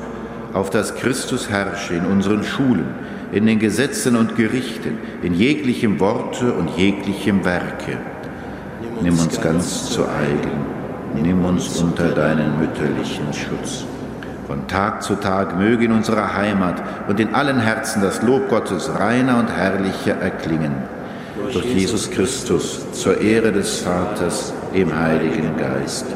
auf 0.54 0.70
das 0.70 0.94
Christus 0.94 1.50
herrsche 1.50 1.94
in 1.94 2.06
unseren 2.06 2.44
Schulen, 2.44 2.86
in 3.32 3.46
den 3.46 3.58
Gesetzen 3.58 4.14
und 4.14 4.36
Gerichten, 4.36 4.98
in 5.22 5.34
jeglichem 5.34 5.98
Worte 5.98 6.52
und 6.52 6.70
jeglichem 6.76 7.44
Werke. 7.44 7.98
Nimm 9.02 9.18
uns 9.18 9.40
ganz 9.40 9.90
zu 9.90 10.02
eigen 10.04 10.77
nimm 11.14 11.44
uns 11.44 11.80
unter 11.80 12.10
deinen 12.10 12.58
mütterlichen 12.58 13.32
Schutz. 13.32 13.84
Von 14.46 14.66
Tag 14.66 15.02
zu 15.02 15.16
Tag 15.16 15.58
möge 15.58 15.84
in 15.84 15.92
unserer 15.92 16.34
Heimat 16.34 16.82
und 17.06 17.20
in 17.20 17.34
allen 17.34 17.60
Herzen 17.60 18.00
das 18.00 18.22
Lob 18.22 18.48
Gottes 18.48 18.90
reiner 18.98 19.38
und 19.38 19.50
herrlicher 19.50 20.14
erklingen. 20.14 20.74
Durch 21.52 21.66
Jesus 21.66 22.10
Christus, 22.10 22.92
zur 22.92 23.20
Ehre 23.20 23.52
des 23.52 23.80
Vaters, 23.80 24.52
im 24.72 24.98
Heiligen 24.98 25.56
Geist. 25.56 26.06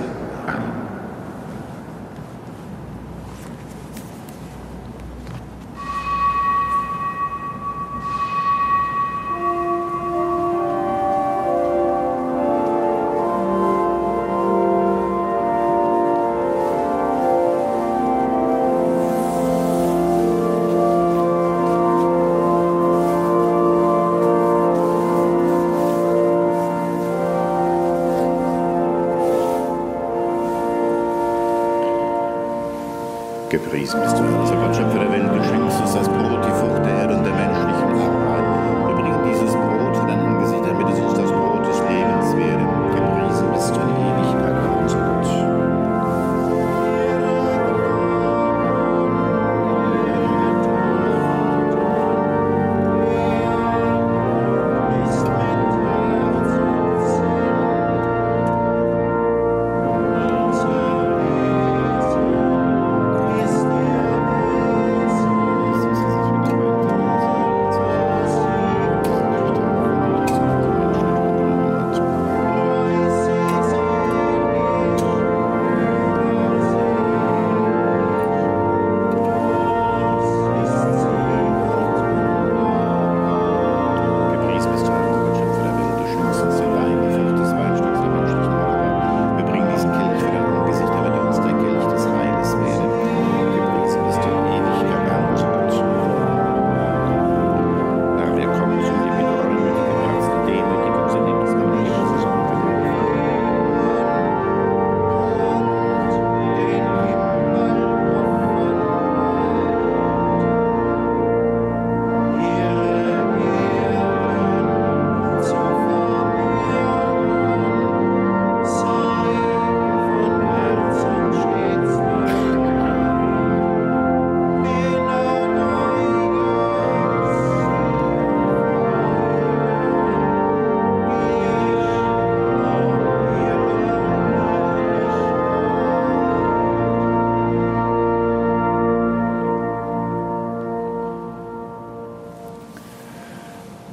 Gepriesen 33.73 34.03
bist 34.03 34.19
du, 34.19 34.23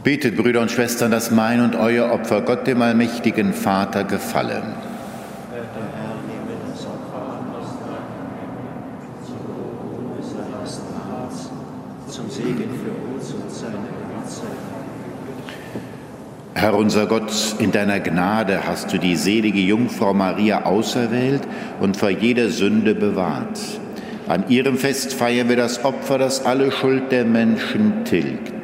Betet, 0.09 0.37
Brüder 0.37 0.61
und 0.61 0.71
Schwestern, 0.71 1.11
dass 1.11 1.29
mein 1.29 1.61
und 1.61 1.75
euer 1.75 2.11
Opfer 2.11 2.41
Gott 2.41 2.65
dem 2.65 2.81
allmächtigen 2.81 3.53
Vater 3.53 4.03
Gnade. 4.03 4.73
Herr 16.55 16.75
unser 16.75 17.05
Gott, 17.05 17.31
in 17.59 17.71
deiner 17.71 17.99
Gnade 17.99 18.61
hast 18.65 18.91
du 18.91 18.97
die 18.97 19.15
selige 19.15 19.59
Jungfrau 19.59 20.15
Maria 20.15 20.65
auserwählt 20.65 21.43
und 21.81 21.95
vor 21.95 22.09
jeder 22.09 22.49
Sünde 22.49 22.95
bewahrt. 22.95 23.59
An 24.27 24.45
ihrem 24.49 24.79
Fest 24.79 25.13
feiern 25.13 25.49
wir 25.49 25.55
das 25.55 25.85
Opfer, 25.85 26.17
das 26.17 26.43
alle 26.43 26.71
Schuld 26.71 27.11
der 27.11 27.25
Menschen 27.25 28.05
tilgt. 28.05 28.58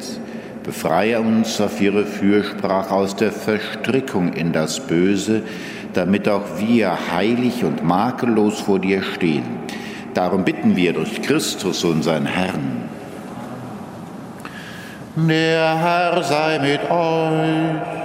Befreie 0.65 1.19
uns 1.19 1.61
auf 1.61 1.79
ihre 1.79 2.05
Fürsprache 2.05 2.91
aus 2.91 3.15
der 3.15 3.31
Verstrickung 3.31 4.33
in 4.33 4.51
das 4.51 4.79
Böse, 4.79 5.43
damit 5.93 6.27
auch 6.27 6.57
wir 6.57 6.97
heilig 7.13 7.63
und 7.63 7.83
makellos 7.83 8.61
vor 8.61 8.79
dir 8.79 9.03
stehen. 9.03 9.43
Darum 10.15 10.43
bitten 10.43 10.75
wir 10.75 10.93
durch 10.93 11.21
Christus, 11.21 11.83
unseren 11.83 12.25
Herrn. 12.25 12.89
Der 15.15 15.77
Herr 15.77 16.23
sei 16.23 16.59
mit 16.59 16.81
euch. 16.89 17.95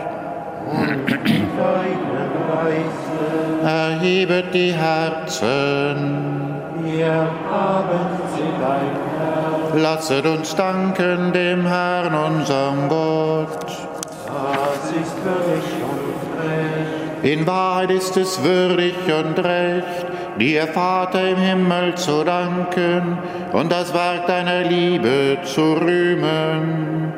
Erhebet 3.64 4.52
die 4.52 4.72
Herzen. 4.72 6.20
Wir 6.84 7.28
haben 7.50 8.00
sie 8.34 8.50
dein 8.60 8.96
Herr, 9.18 9.59
Lasset 9.74 10.26
uns 10.26 10.54
danken 10.56 11.32
dem 11.32 11.66
Herrn, 11.66 12.12
unserem 12.12 12.88
Gott. 12.88 13.66
das 13.66 14.90
ist 14.90 15.16
würdig 15.24 15.64
und 15.88 16.40
recht. 16.40 17.24
In 17.24 17.46
Wahrheit 17.46 17.90
ist 17.90 18.16
es 18.16 18.42
würdig 18.42 18.96
und 19.06 19.38
recht, 19.38 20.06
dir 20.40 20.66
Vater 20.66 21.28
im 21.28 21.36
Himmel 21.36 21.94
zu 21.94 22.24
danken 22.24 23.18
und 23.52 23.70
das 23.70 23.94
Werk 23.94 24.26
deiner 24.26 24.62
Liebe 24.62 25.38
zu 25.44 25.74
rühmen. 25.74 27.12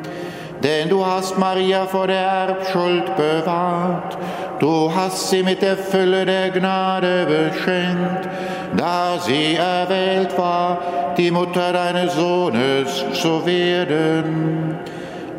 Denn 0.61 0.89
du 0.89 1.05
hast 1.05 1.37
Maria 1.39 1.85
vor 1.87 2.07
der 2.07 2.21
Erbschuld 2.21 3.15
bewahrt, 3.15 4.17
du 4.59 4.91
hast 4.93 5.29
sie 5.29 5.41
mit 5.41 5.61
der 5.61 5.77
Fülle 5.77 6.25
der 6.25 6.51
Gnade 6.51 7.25
beschenkt 7.25 8.29
da 8.77 9.19
sie 9.19 9.55
erwählt 9.55 10.37
war, 10.37 10.79
die 11.17 11.31
Mutter 11.31 11.73
deines 11.73 12.15
Sohnes 12.15 13.05
zu 13.13 13.45
werden. 13.45 14.77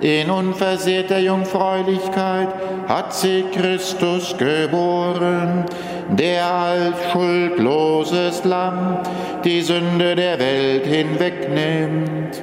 In 0.01 0.31
unversehrter 0.31 1.19
Jungfräulichkeit 1.19 2.49
hat 2.89 3.15
sie 3.15 3.45
Christus 3.53 4.37
geboren, 4.37 5.65
der 6.11 6.45
als 6.47 6.97
schuldloses 7.11 8.45
Lamm 8.45 8.99
die 9.45 9.63
Sünde 9.63 10.15
der 10.15 10.39
Welt 10.39 10.85
hinwegnimmt. 10.87 12.43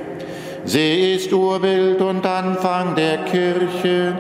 Sie 0.66 1.14
ist 1.14 1.32
Urbild 1.34 2.02
und 2.02 2.26
Anfang 2.26 2.96
der 2.96 3.18
Kirche, 3.20 4.14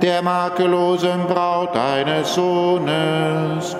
der 0.00 0.22
makellosen 0.22 1.26
Braut 1.26 1.74
deines 1.74 2.34
Sohnes. 2.34 3.76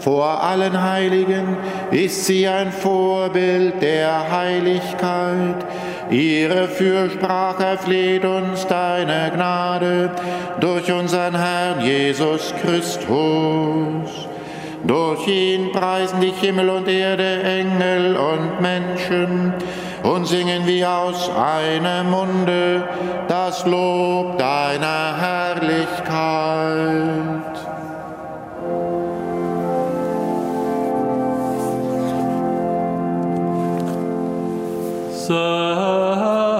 Vor 0.00 0.42
allen 0.42 0.82
Heiligen 0.82 1.58
ist 1.90 2.24
sie 2.24 2.48
ein 2.48 2.72
Vorbild 2.72 3.82
der 3.82 4.30
Heiligkeit. 4.30 5.56
Ihre 6.10 6.68
Fürsprache 6.68 7.64
erfleht 7.64 8.24
uns 8.24 8.66
deine 8.66 9.30
Gnade 9.34 10.10
durch 10.58 10.90
unseren 10.90 11.38
Herrn 11.38 11.82
Jesus 11.82 12.54
Christus. 12.62 14.26
Durch 14.84 15.28
ihn 15.28 15.70
preisen 15.70 16.22
dich 16.22 16.40
Himmel 16.40 16.70
und 16.70 16.88
Erde, 16.88 17.42
Engel 17.42 18.16
und 18.16 18.62
Menschen 18.62 19.52
und 20.02 20.26
singen 20.26 20.66
wie 20.66 20.82
aus 20.84 21.30
einem 21.30 22.10
Munde 22.10 22.88
das 23.28 23.64
Lob 23.66 24.38
deiner 24.38 25.20
Herrlichkeit. 25.20 27.49
say 35.30 36.59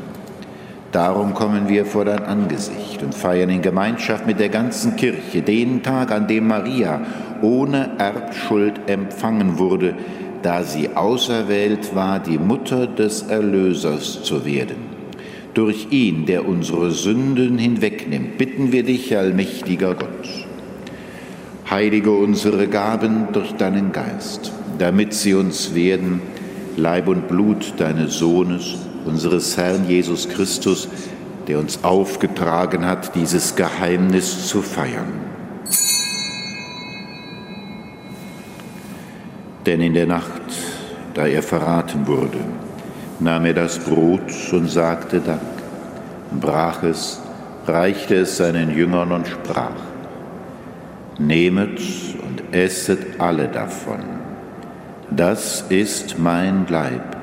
Darum 0.91 1.33
kommen 1.33 1.69
wir 1.69 1.85
vor 1.85 2.03
dein 2.03 2.23
Angesicht 2.23 3.01
und 3.01 3.15
feiern 3.15 3.49
in 3.49 3.61
Gemeinschaft 3.61 4.27
mit 4.27 4.41
der 4.41 4.49
ganzen 4.49 4.97
Kirche 4.97 5.41
den 5.41 5.83
Tag, 5.83 6.11
an 6.11 6.27
dem 6.27 6.47
Maria 6.47 7.01
ohne 7.41 7.91
Erbschuld 7.97 8.73
empfangen 8.87 9.57
wurde, 9.57 9.95
da 10.41 10.63
sie 10.63 10.89
auserwählt 10.95 11.95
war, 11.95 12.19
die 12.19 12.37
Mutter 12.37 12.87
des 12.87 13.21
Erlösers 13.23 14.23
zu 14.23 14.45
werden. 14.45 14.91
Durch 15.53 15.87
ihn, 15.91 16.25
der 16.25 16.47
unsere 16.47 16.91
Sünden 16.91 17.57
hinwegnimmt, 17.57 18.37
bitten 18.37 18.73
wir 18.73 18.83
dich, 18.83 19.15
allmächtiger 19.15 19.95
Gott. 19.95 20.47
Heilige 21.69 22.11
unsere 22.11 22.67
Gaben 22.67 23.27
durch 23.31 23.53
deinen 23.53 23.93
Geist, 23.93 24.51
damit 24.77 25.13
sie 25.13 25.35
uns 25.35 25.73
werden, 25.73 26.21
Leib 26.75 27.07
und 27.07 27.27
Blut 27.27 27.75
deines 27.77 28.17
Sohnes, 28.17 28.80
unseres 29.05 29.57
Herrn 29.57 29.87
Jesus 29.87 30.27
Christus, 30.29 30.87
der 31.47 31.59
uns 31.59 31.83
aufgetragen 31.83 32.85
hat, 32.85 33.15
dieses 33.15 33.55
Geheimnis 33.55 34.47
zu 34.47 34.61
feiern. 34.61 35.31
Denn 39.65 39.81
in 39.81 39.93
der 39.93 40.07
Nacht, 40.07 40.41
da 41.13 41.27
er 41.27 41.43
verraten 41.43 42.07
wurde, 42.07 42.39
nahm 43.19 43.45
er 43.45 43.53
das 43.53 43.79
Brot 43.79 44.31
und 44.51 44.69
sagte 44.69 45.19
Dank, 45.19 45.41
brach 46.39 46.83
es, 46.83 47.21
reichte 47.67 48.15
es 48.15 48.37
seinen 48.37 48.75
Jüngern 48.75 49.11
und 49.11 49.27
sprach, 49.27 49.75
Nehmet 51.19 51.79
und 52.23 52.55
esset 52.55 53.19
alle 53.19 53.47
davon. 53.47 53.99
Das 55.11 55.65
ist 55.69 56.17
mein 56.17 56.65
Leib 56.67 57.20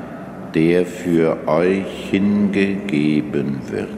der 0.55 0.86
für 0.86 1.36
euch 1.46 2.11
hingegeben 2.11 3.61
wird. 3.70 3.97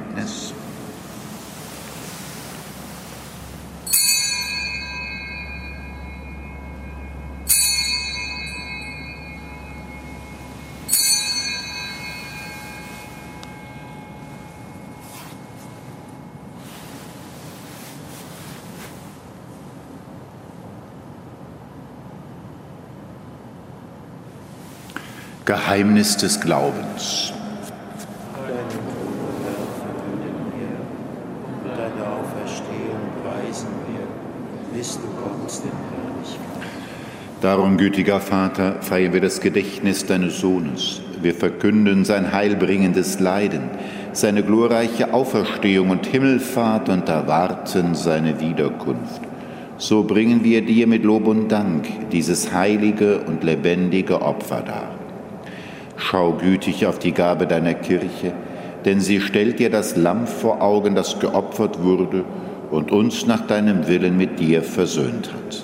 Geheimnis 25.71 26.17
des 26.17 26.37
Glaubens. 26.37 27.31
Deine 31.63 32.07
Auferstehung 32.09 32.99
preisen 33.23 33.69
wir, 33.87 34.77
bis 34.77 34.99
du 34.99 35.07
kommst 35.23 35.63
in 35.63 35.71
Herrlichkeit. 35.71 36.67
Darum, 37.39 37.77
gütiger 37.77 38.19
Vater, 38.19 38.81
feiern 38.81 39.13
wir 39.13 39.21
das 39.21 39.39
Gedächtnis 39.39 40.05
deines 40.05 40.41
Sohnes. 40.41 40.99
Wir 41.21 41.33
verkünden 41.33 42.03
sein 42.03 42.33
heilbringendes 42.33 43.21
Leiden, 43.21 43.69
seine 44.11 44.43
glorreiche 44.43 45.13
Auferstehung 45.13 45.89
und 45.89 46.05
Himmelfahrt 46.05 46.89
und 46.89 47.07
erwarten 47.07 47.95
seine 47.95 48.41
Wiederkunft. 48.41 49.21
So 49.77 50.03
bringen 50.03 50.43
wir 50.43 50.65
dir 50.65 50.85
mit 50.85 51.05
Lob 51.05 51.27
und 51.27 51.49
Dank 51.49 51.87
dieses 52.11 52.51
heilige 52.51 53.19
und 53.21 53.45
lebendige 53.45 54.21
Opfer 54.21 54.63
dar. 54.63 55.00
Schau 56.11 56.33
gütig 56.33 56.85
auf 56.85 56.99
die 56.99 57.13
Gabe 57.13 57.47
deiner 57.47 57.73
Kirche, 57.73 58.33
denn 58.83 58.99
sie 58.99 59.21
stellt 59.21 59.59
dir 59.59 59.69
das 59.69 59.95
Lamm 59.95 60.27
vor 60.27 60.61
Augen, 60.61 60.93
das 60.93 61.21
geopfert 61.21 61.81
wurde 61.83 62.25
und 62.69 62.91
uns 62.91 63.27
nach 63.27 63.47
deinem 63.47 63.87
Willen 63.87 64.17
mit 64.17 64.37
dir 64.37 64.61
versöhnt 64.61 65.31
hat. 65.31 65.63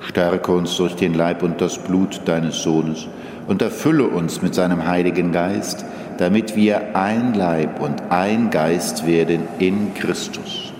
Stärke 0.00 0.52
uns 0.52 0.76
durch 0.76 0.96
den 0.96 1.14
Leib 1.14 1.42
und 1.42 1.62
das 1.62 1.78
Blut 1.78 2.20
deines 2.26 2.62
Sohnes 2.62 3.08
und 3.46 3.62
erfülle 3.62 4.04
uns 4.04 4.42
mit 4.42 4.54
seinem 4.54 4.86
Heiligen 4.86 5.32
Geist, 5.32 5.86
damit 6.18 6.56
wir 6.56 6.94
ein 6.94 7.32
Leib 7.32 7.80
und 7.80 8.02
ein 8.10 8.50
Geist 8.50 9.06
werden 9.06 9.48
in 9.60 9.94
Christus. 9.94 10.73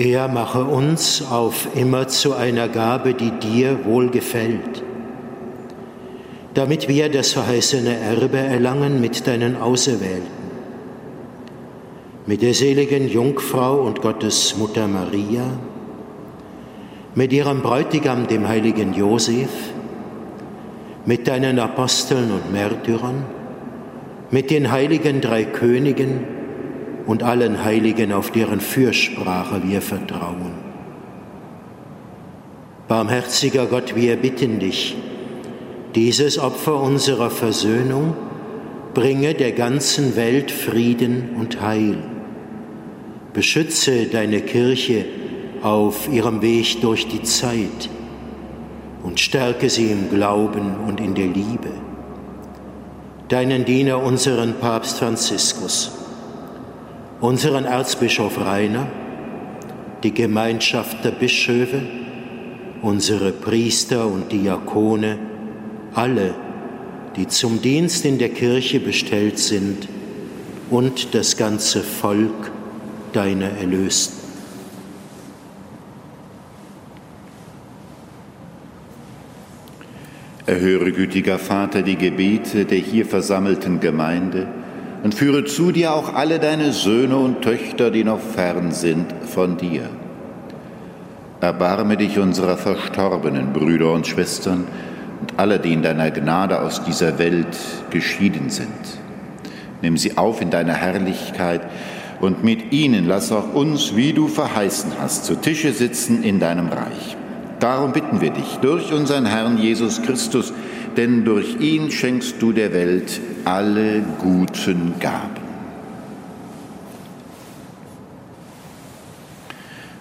Er 0.00 0.28
mache 0.28 0.64
uns 0.64 1.22
auf 1.30 1.76
immer 1.76 2.08
zu 2.08 2.32
einer 2.32 2.68
Gabe, 2.68 3.12
die 3.12 3.32
dir 3.32 3.84
wohlgefällt, 3.84 4.82
damit 6.54 6.88
wir 6.88 7.10
das 7.10 7.34
verheißene 7.34 7.98
Erbe 7.98 8.38
erlangen 8.38 9.02
mit 9.02 9.26
deinen 9.26 9.60
Auserwählten, 9.60 10.24
mit 12.24 12.40
der 12.40 12.54
seligen 12.54 13.10
Jungfrau 13.10 13.82
und 13.82 14.00
Gottes 14.00 14.56
Mutter 14.56 14.88
Maria, 14.88 15.44
mit 17.14 17.30
ihrem 17.34 17.60
Bräutigam, 17.60 18.26
dem 18.26 18.48
heiligen 18.48 18.94
Josef, 18.94 19.50
mit 21.04 21.28
deinen 21.28 21.58
Aposteln 21.58 22.30
und 22.30 22.50
Märtyrern, 22.50 23.26
mit 24.30 24.50
den 24.50 24.70
heiligen 24.70 25.20
drei 25.20 25.44
Königen, 25.44 26.39
und 27.06 27.22
allen 27.22 27.64
Heiligen, 27.64 28.12
auf 28.12 28.30
deren 28.30 28.60
Fürsprache 28.60 29.62
wir 29.64 29.82
vertrauen. 29.82 30.52
Barmherziger 32.88 33.66
Gott, 33.66 33.94
wir 33.94 34.16
bitten 34.16 34.58
dich, 34.58 34.96
dieses 35.94 36.38
Opfer 36.38 36.80
unserer 36.80 37.30
Versöhnung 37.30 38.14
bringe 38.94 39.34
der 39.34 39.52
ganzen 39.52 40.16
Welt 40.16 40.50
Frieden 40.50 41.30
und 41.38 41.60
Heil. 41.60 41.98
Beschütze 43.32 44.06
deine 44.06 44.40
Kirche 44.40 45.04
auf 45.62 46.08
ihrem 46.12 46.42
Weg 46.42 46.80
durch 46.80 47.06
die 47.06 47.22
Zeit 47.22 47.88
und 49.02 49.20
stärke 49.20 49.70
sie 49.70 49.90
im 49.90 50.10
Glauben 50.10 50.74
und 50.86 51.00
in 51.00 51.14
der 51.14 51.26
Liebe. 51.26 51.70
Deinen 53.28 53.64
Diener, 53.64 54.02
unseren 54.02 54.54
Papst 54.54 54.98
Franziskus, 54.98 55.92
unseren 57.20 57.64
Erzbischof 57.64 58.38
Rainer, 58.40 58.88
die 60.02 60.14
Gemeinschaft 60.14 61.04
der 61.04 61.10
Bischöfe, 61.10 61.82
unsere 62.82 63.32
Priester 63.32 64.06
und 64.06 64.32
Diakone, 64.32 65.18
alle, 65.94 66.34
die 67.16 67.26
zum 67.26 67.60
Dienst 67.60 68.04
in 68.06 68.18
der 68.18 68.30
Kirche 68.30 68.80
bestellt 68.80 69.38
sind 69.38 69.88
und 70.70 71.14
das 71.14 71.36
ganze 71.36 71.82
Volk 71.82 72.50
deiner 73.12 73.50
Erlösten. 73.50 74.18
Erhöre, 80.46 80.90
gütiger 80.90 81.38
Vater, 81.38 81.82
die 81.82 81.96
Gebete 81.96 82.64
der 82.64 82.78
hier 82.78 83.04
versammelten 83.04 83.78
Gemeinde 83.78 84.48
und 85.02 85.14
führe 85.14 85.44
zu 85.44 85.72
dir 85.72 85.94
auch 85.94 86.14
alle 86.14 86.38
deine 86.38 86.72
Söhne 86.72 87.16
und 87.16 87.42
Töchter, 87.42 87.90
die 87.90 88.04
noch 88.04 88.20
fern 88.20 88.72
sind 88.72 89.06
von 89.26 89.56
dir. 89.56 89.88
Erbarme 91.40 91.96
dich 91.96 92.18
unserer 92.18 92.58
verstorbenen 92.58 93.52
Brüder 93.52 93.92
und 93.92 94.06
Schwestern 94.06 94.66
und 95.20 95.32
alle, 95.38 95.58
die 95.58 95.72
in 95.72 95.82
deiner 95.82 96.10
Gnade 96.10 96.60
aus 96.60 96.84
dieser 96.84 97.18
Welt 97.18 97.56
geschieden 97.90 98.50
sind. 98.50 98.68
Nimm 99.82 99.96
sie 99.96 100.18
auf 100.18 100.42
in 100.42 100.50
deiner 100.50 100.74
Herrlichkeit 100.74 101.62
und 102.20 102.44
mit 102.44 102.72
ihnen 102.72 103.08
lass 103.08 103.32
auch 103.32 103.54
uns, 103.54 103.96
wie 103.96 104.12
du 104.12 104.28
verheißen 104.28 104.92
hast, 105.00 105.24
zu 105.24 105.34
Tische 105.36 105.72
sitzen 105.72 106.22
in 106.22 106.38
deinem 106.38 106.68
Reich. 106.68 107.16
Darum 107.58 107.92
bitten 107.92 108.20
wir 108.20 108.30
dich 108.30 108.58
durch 108.60 108.92
unseren 108.92 109.24
Herrn 109.24 109.56
Jesus 109.56 110.02
Christus, 110.02 110.52
denn 110.98 111.24
durch 111.24 111.60
ihn 111.60 111.90
schenkst 111.90 112.40
du 112.40 112.52
der 112.52 112.74
Welt 112.74 113.20
alle 113.44 114.02
guten 114.20 114.94
Gaben. 114.98 115.50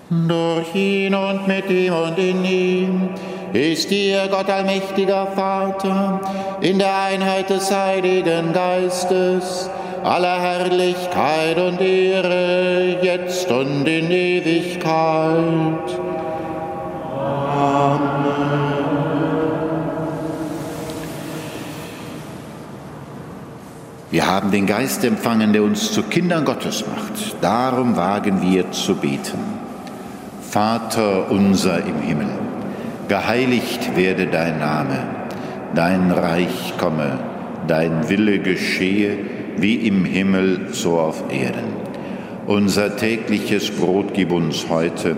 Durch 0.09 0.73
ihn 0.73 1.13
und 1.13 1.47
mit 1.47 1.69
ihm 1.69 1.93
und 1.93 2.17
in 2.17 2.43
ihm 2.43 3.09
ist 3.53 3.91
dir, 3.91 4.27
Gott 4.29 4.49
allmächtiger 4.49 5.27
Vater, 5.35 6.19
in 6.61 6.79
der 6.79 6.97
Einheit 6.99 7.49
des 7.49 7.71
Heiligen 7.71 8.51
Geistes, 8.51 9.69
aller 10.03 10.39
Herrlichkeit 10.41 11.57
und 11.59 11.79
Ehre, 11.79 12.97
jetzt 13.01 13.51
und 13.51 13.87
in 13.87 14.09
Ewigkeit. 14.09 15.99
Amen. 17.55 18.78
Wir 24.11 24.25
haben 24.25 24.49
den 24.49 24.65
Geist 24.65 25.03
empfangen, 25.03 25.53
der 25.53 25.61
uns 25.61 25.91
zu 25.91 26.01
Kindern 26.01 26.43
Gottes 26.43 26.83
macht. 26.87 27.35
Darum 27.41 27.95
wagen 27.95 28.41
wir 28.41 28.71
zu 28.71 28.95
beten. 28.95 29.37
Vater 30.41 31.29
unser 31.29 31.85
im 31.85 32.01
Himmel, 32.01 32.29
geheiligt 33.07 33.95
werde 33.95 34.25
dein 34.25 34.57
Name, 34.57 34.97
dein 35.75 36.09
Reich 36.09 36.73
komme, 36.79 37.19
dein 37.67 38.09
Wille 38.09 38.39
geschehe, 38.39 39.15
wie 39.57 39.75
im 39.75 40.05
Himmel 40.05 40.69
so 40.71 40.97
auf 40.97 41.25
Erden. 41.31 41.69
Unser 42.47 42.95
tägliches 42.97 43.69
Brot 43.69 44.15
gib 44.15 44.31
uns 44.31 44.69
heute 44.69 45.17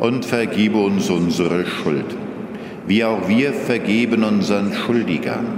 und 0.00 0.26
vergib 0.26 0.74
uns 0.74 1.08
unsere 1.08 1.64
Schuld, 1.64 2.14
wie 2.86 3.04
auch 3.06 3.26
wir 3.26 3.54
vergeben 3.54 4.22
unseren 4.22 4.74
Schuldigern 4.74 5.57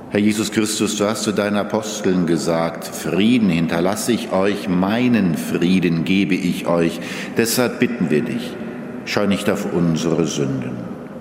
Herr 0.11 0.19
Jesus 0.19 0.51
Christus, 0.51 0.97
du 0.97 1.05
hast 1.05 1.23
zu 1.23 1.31
deinen 1.31 1.55
Aposteln 1.55 2.25
gesagt, 2.25 2.85
Frieden 2.85 3.49
hinterlasse 3.49 4.11
ich 4.11 4.33
euch, 4.33 4.67
meinen 4.67 5.37
Frieden 5.37 6.03
gebe 6.03 6.35
ich 6.35 6.67
euch. 6.67 6.99
Deshalb 7.37 7.79
bitten 7.79 8.09
wir 8.09 8.21
dich, 8.21 8.51
schau 9.05 9.25
nicht 9.25 9.49
auf 9.49 9.71
unsere 9.71 10.27
Sünden, 10.27 10.73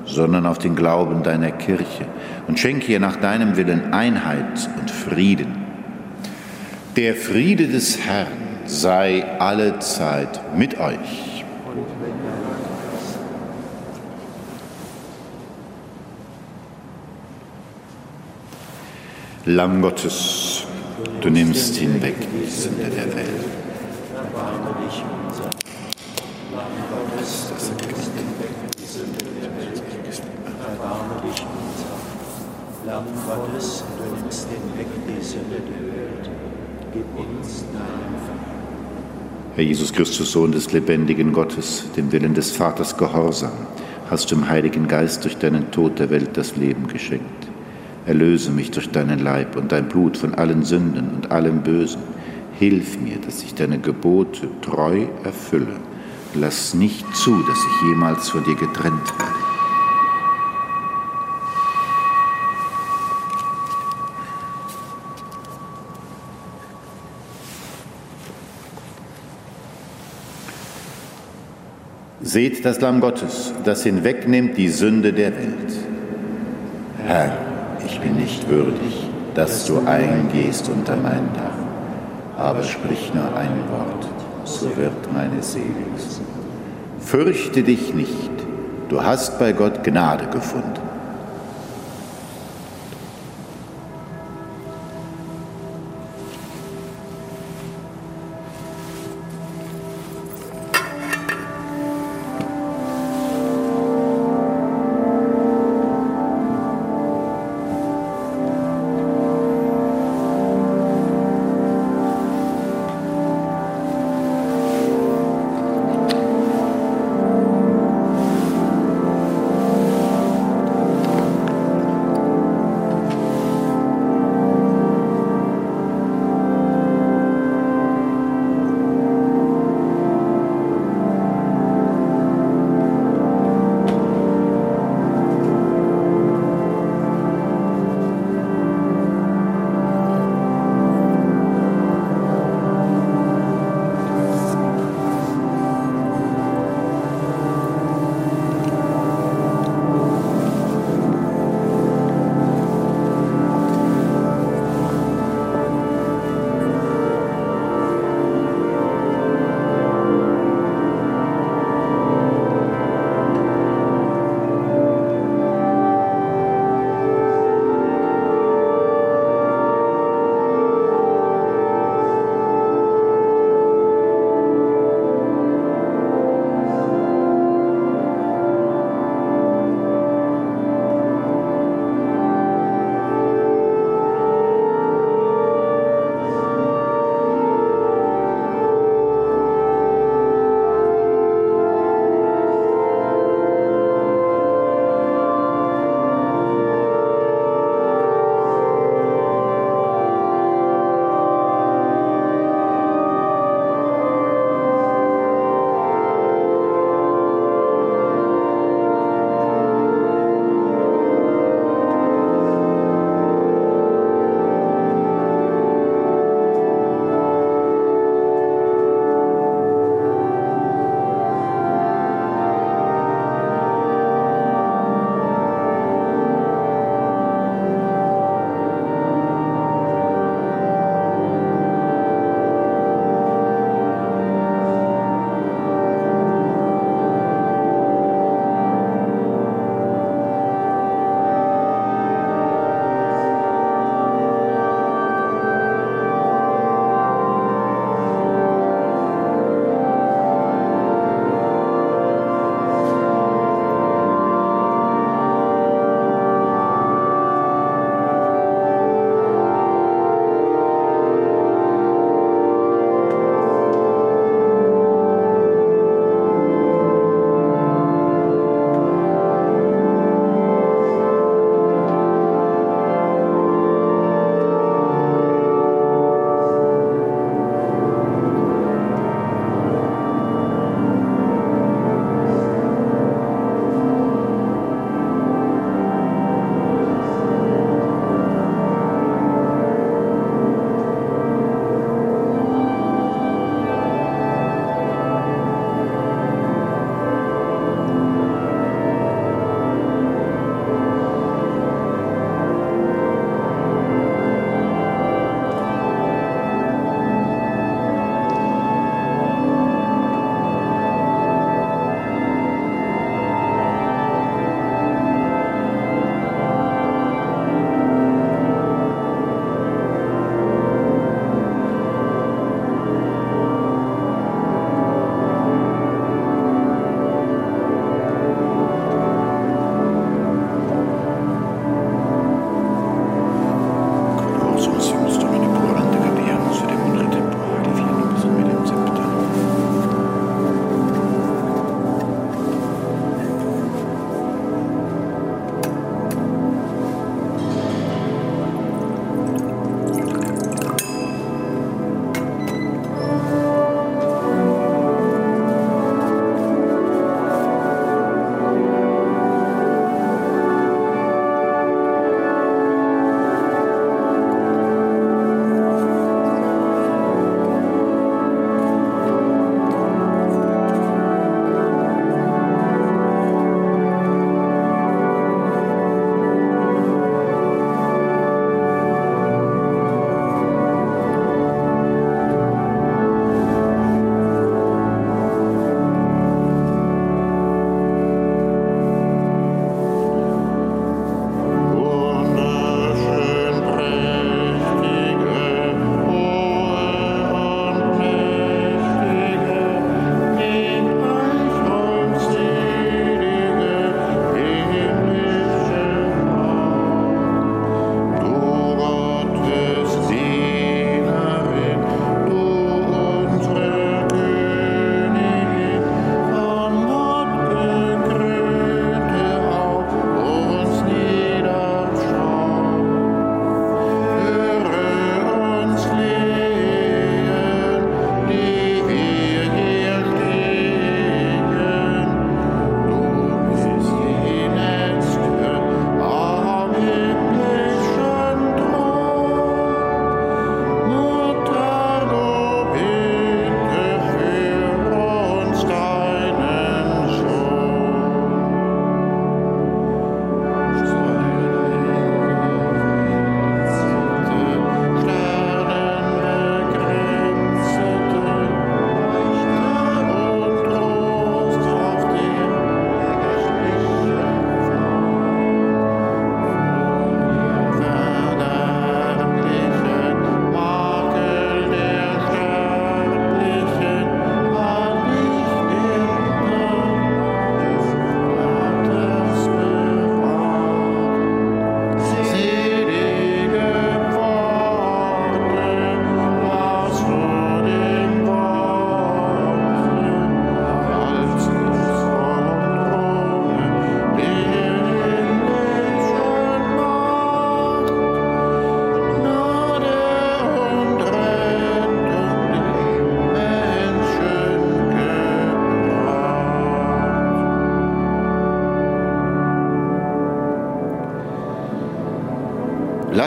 sondern 0.07 0.45
auf 0.45 0.59
den 0.59 0.75
Glauben 0.75 1.23
deiner 1.23 1.53
Kirche 1.53 2.05
und 2.49 2.59
schenke 2.59 2.91
ihr 2.91 2.99
nach 2.99 3.15
deinem 3.15 3.57
Willen 3.57 3.93
Einheit 3.93 4.69
und 4.81 4.91
Frieden. 4.91 5.65
Der 6.97 7.15
Friede 7.15 7.69
des 7.69 7.97
Herrn 8.05 8.27
sei 8.67 9.25
alle 9.39 9.79
Zeit 9.79 10.41
mit 10.57 10.81
euch. 10.81 11.30
Lamm 19.53 19.83
Gottes, 19.83 20.65
du 21.21 21.29
nimmst 21.29 21.75
hinweg 21.75 22.15
die 22.21 22.49
Sünde 22.49 22.85
der 22.85 23.13
Welt. 23.17 23.27
Lamm 32.87 33.07
Gottes, 33.27 33.83
du 33.99 34.23
nimmst 34.23 34.47
hinweg 34.49 34.87
die 35.09 35.25
Sünde 35.25 35.57
der 35.57 35.97
Welt. 35.97 36.31
Gib 36.93 37.07
uns 37.19 37.65
deinen 37.73 38.15
Frieden. 38.25 39.57
Herr 39.57 39.65
Jesus 39.65 39.93
Christus, 39.93 40.31
Sohn 40.31 40.53
des 40.53 40.71
lebendigen 40.73 41.33
Gottes, 41.33 41.87
dem 41.97 42.13
Willen 42.13 42.35
des 42.35 42.53
Vaters 42.53 42.97
gehorsam, 42.97 43.67
hast 44.09 44.31
du 44.31 44.37
im 44.37 44.49
Heiligen 44.49 44.87
Geist 44.87 45.25
durch 45.25 45.39
deinen 45.39 45.73
Tod 45.73 45.99
der 45.99 46.11
Welt 46.11 46.37
das 46.37 46.55
Leben 46.55 46.87
geschenkt. 46.87 47.40
Erlöse 48.11 48.51
mich 48.51 48.73
durch 48.73 48.91
deinen 48.91 49.21
Leib 49.21 49.55
und 49.55 49.71
dein 49.71 49.87
Blut 49.87 50.17
von 50.17 50.35
allen 50.35 50.65
Sünden 50.65 51.11
und 51.11 51.31
allem 51.31 51.63
Bösen. 51.63 52.03
Hilf 52.59 52.99
mir, 52.99 53.19
dass 53.19 53.45
ich 53.45 53.55
deine 53.55 53.79
Gebote 53.79 54.49
treu 54.63 55.07
erfülle. 55.23 55.77
Lass 56.35 56.75
nicht 56.75 57.07
zu, 57.15 57.41
dass 57.47 57.59
ich 57.59 57.89
jemals 57.89 58.29
von 58.29 58.43
dir 58.43 58.57
getrennt 58.57 59.07
werde. 59.17 59.33
Seht 72.23 72.65
das 72.65 72.81
Lamm 72.81 73.01
Gottes, 73.01 73.55
das 73.65 73.85
hinwegnimmt 73.85 74.57
die 74.57 74.69
Sünde 74.69 75.13
der 75.13 75.33
Welt. 75.33 75.73
Herr, 77.07 77.40
bin 78.01 78.17
nicht 78.17 78.49
würdig, 78.49 79.09
dass 79.35 79.67
du 79.67 79.81
eingehst 79.87 80.69
unter 80.69 80.97
mein 80.97 81.29
Dach, 81.35 82.43
aber 82.43 82.63
sprich 82.63 83.13
nur 83.15 83.35
ein 83.37 83.63
Wort, 83.71 84.07
so 84.45 84.77
wird 84.77 85.13
meine 85.13 85.43
Seele. 85.43 85.65
Fürchte 86.99 87.63
dich 87.63 87.95
nicht, 87.95 88.31
du 88.89 89.03
hast 89.03 89.39
bei 89.39 89.53
Gott 89.53 89.85
Gnade 89.85 90.27
gefunden. 90.27 90.80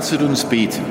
Lasset 0.03 0.21
uns 0.21 0.43
beten. 0.43 0.83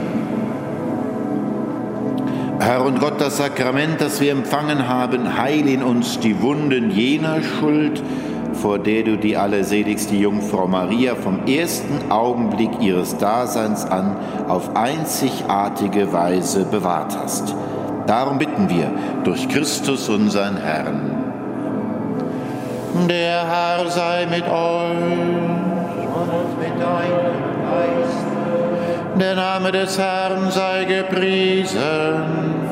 Herr 2.60 2.82
und 2.82 2.98
Gott, 2.98 3.20
das 3.20 3.36
Sakrament, 3.36 4.00
das 4.00 4.22
wir 4.22 4.32
empfangen 4.32 4.88
haben, 4.88 5.36
heil 5.36 5.68
in 5.68 5.82
uns 5.82 6.18
die 6.18 6.40
Wunden 6.40 6.90
jener 6.90 7.42
Schuld, 7.42 8.02
vor 8.54 8.78
der 8.78 9.02
du 9.02 9.18
die 9.18 9.36
allerseligste 9.36 10.16
Jungfrau 10.16 10.66
Maria 10.66 11.14
vom 11.14 11.44
ersten 11.46 12.10
Augenblick 12.10 12.70
ihres 12.80 13.18
Daseins 13.18 13.84
an 13.84 14.16
auf 14.48 14.74
einzigartige 14.76 16.14
Weise 16.14 16.64
bewahrt 16.64 17.14
hast. 17.14 17.54
Darum 18.06 18.38
bitten 18.38 18.70
wir 18.70 18.90
durch 19.24 19.46
Christus 19.46 20.08
unseren 20.08 20.56
Herrn. 20.56 21.10
Der 23.10 23.46
Herr 23.46 23.90
sei 23.90 24.24
mit 24.24 24.44
euch 24.44 26.06
und 26.16 26.58
mit 26.58 26.80
deinem. 26.80 27.21
Der 29.22 29.36
Name 29.36 29.70
des 29.70 29.96
Herrn 29.96 30.50
sei 30.50 30.84
gepriesen. 30.84 31.78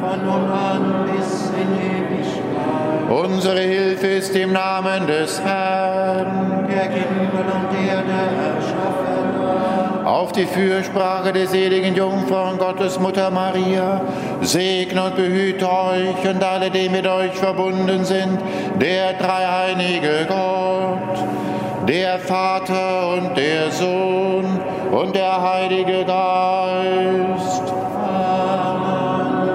Von 0.00 0.24
nun 0.26 0.50
an 0.50 1.06
bis 1.06 1.48
in 1.50 1.70
Ewigkeit. 1.94 3.08
Unsere 3.08 3.60
Hilfe 3.60 4.08
ist 4.08 4.34
im 4.34 4.52
Namen 4.52 5.06
des 5.06 5.40
Herrn. 5.40 6.66
Der 6.68 6.90
Himmel 6.90 7.46
und 7.54 7.88
Erde 7.88 8.16
erschaffen. 8.56 10.04
Auf 10.04 10.32
die 10.32 10.46
Fürsprache 10.46 11.32
der 11.32 11.46
seligen 11.46 11.94
Jungfrau 11.94 12.50
und 12.50 12.58
Gottesmutter 12.58 13.30
Maria, 13.30 14.00
segne 14.40 15.04
und 15.04 15.14
behüte 15.14 15.70
euch 15.70 16.28
und 16.28 16.42
alle, 16.42 16.68
die 16.68 16.88
mit 16.88 17.06
euch 17.06 17.32
verbunden 17.34 18.04
sind, 18.04 18.40
der 18.80 19.12
dreieinige 19.12 20.26
Gott, 20.26 21.86
der 21.86 22.18
Vater 22.18 23.14
und 23.14 23.36
der 23.36 23.70
Sohn 23.70 24.49
und 24.90 25.14
der 25.14 25.40
Heilige 25.40 26.04
Geist. 26.04 27.72
Amen. 28.02 29.54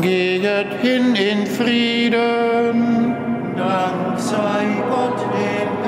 Geht 0.00 0.72
hin 0.80 1.14
in 1.14 1.46
Frieden. 1.46 3.14
Dank 3.56 4.18
sei 4.18 4.66
Gott, 4.88 5.18
der 5.32 5.85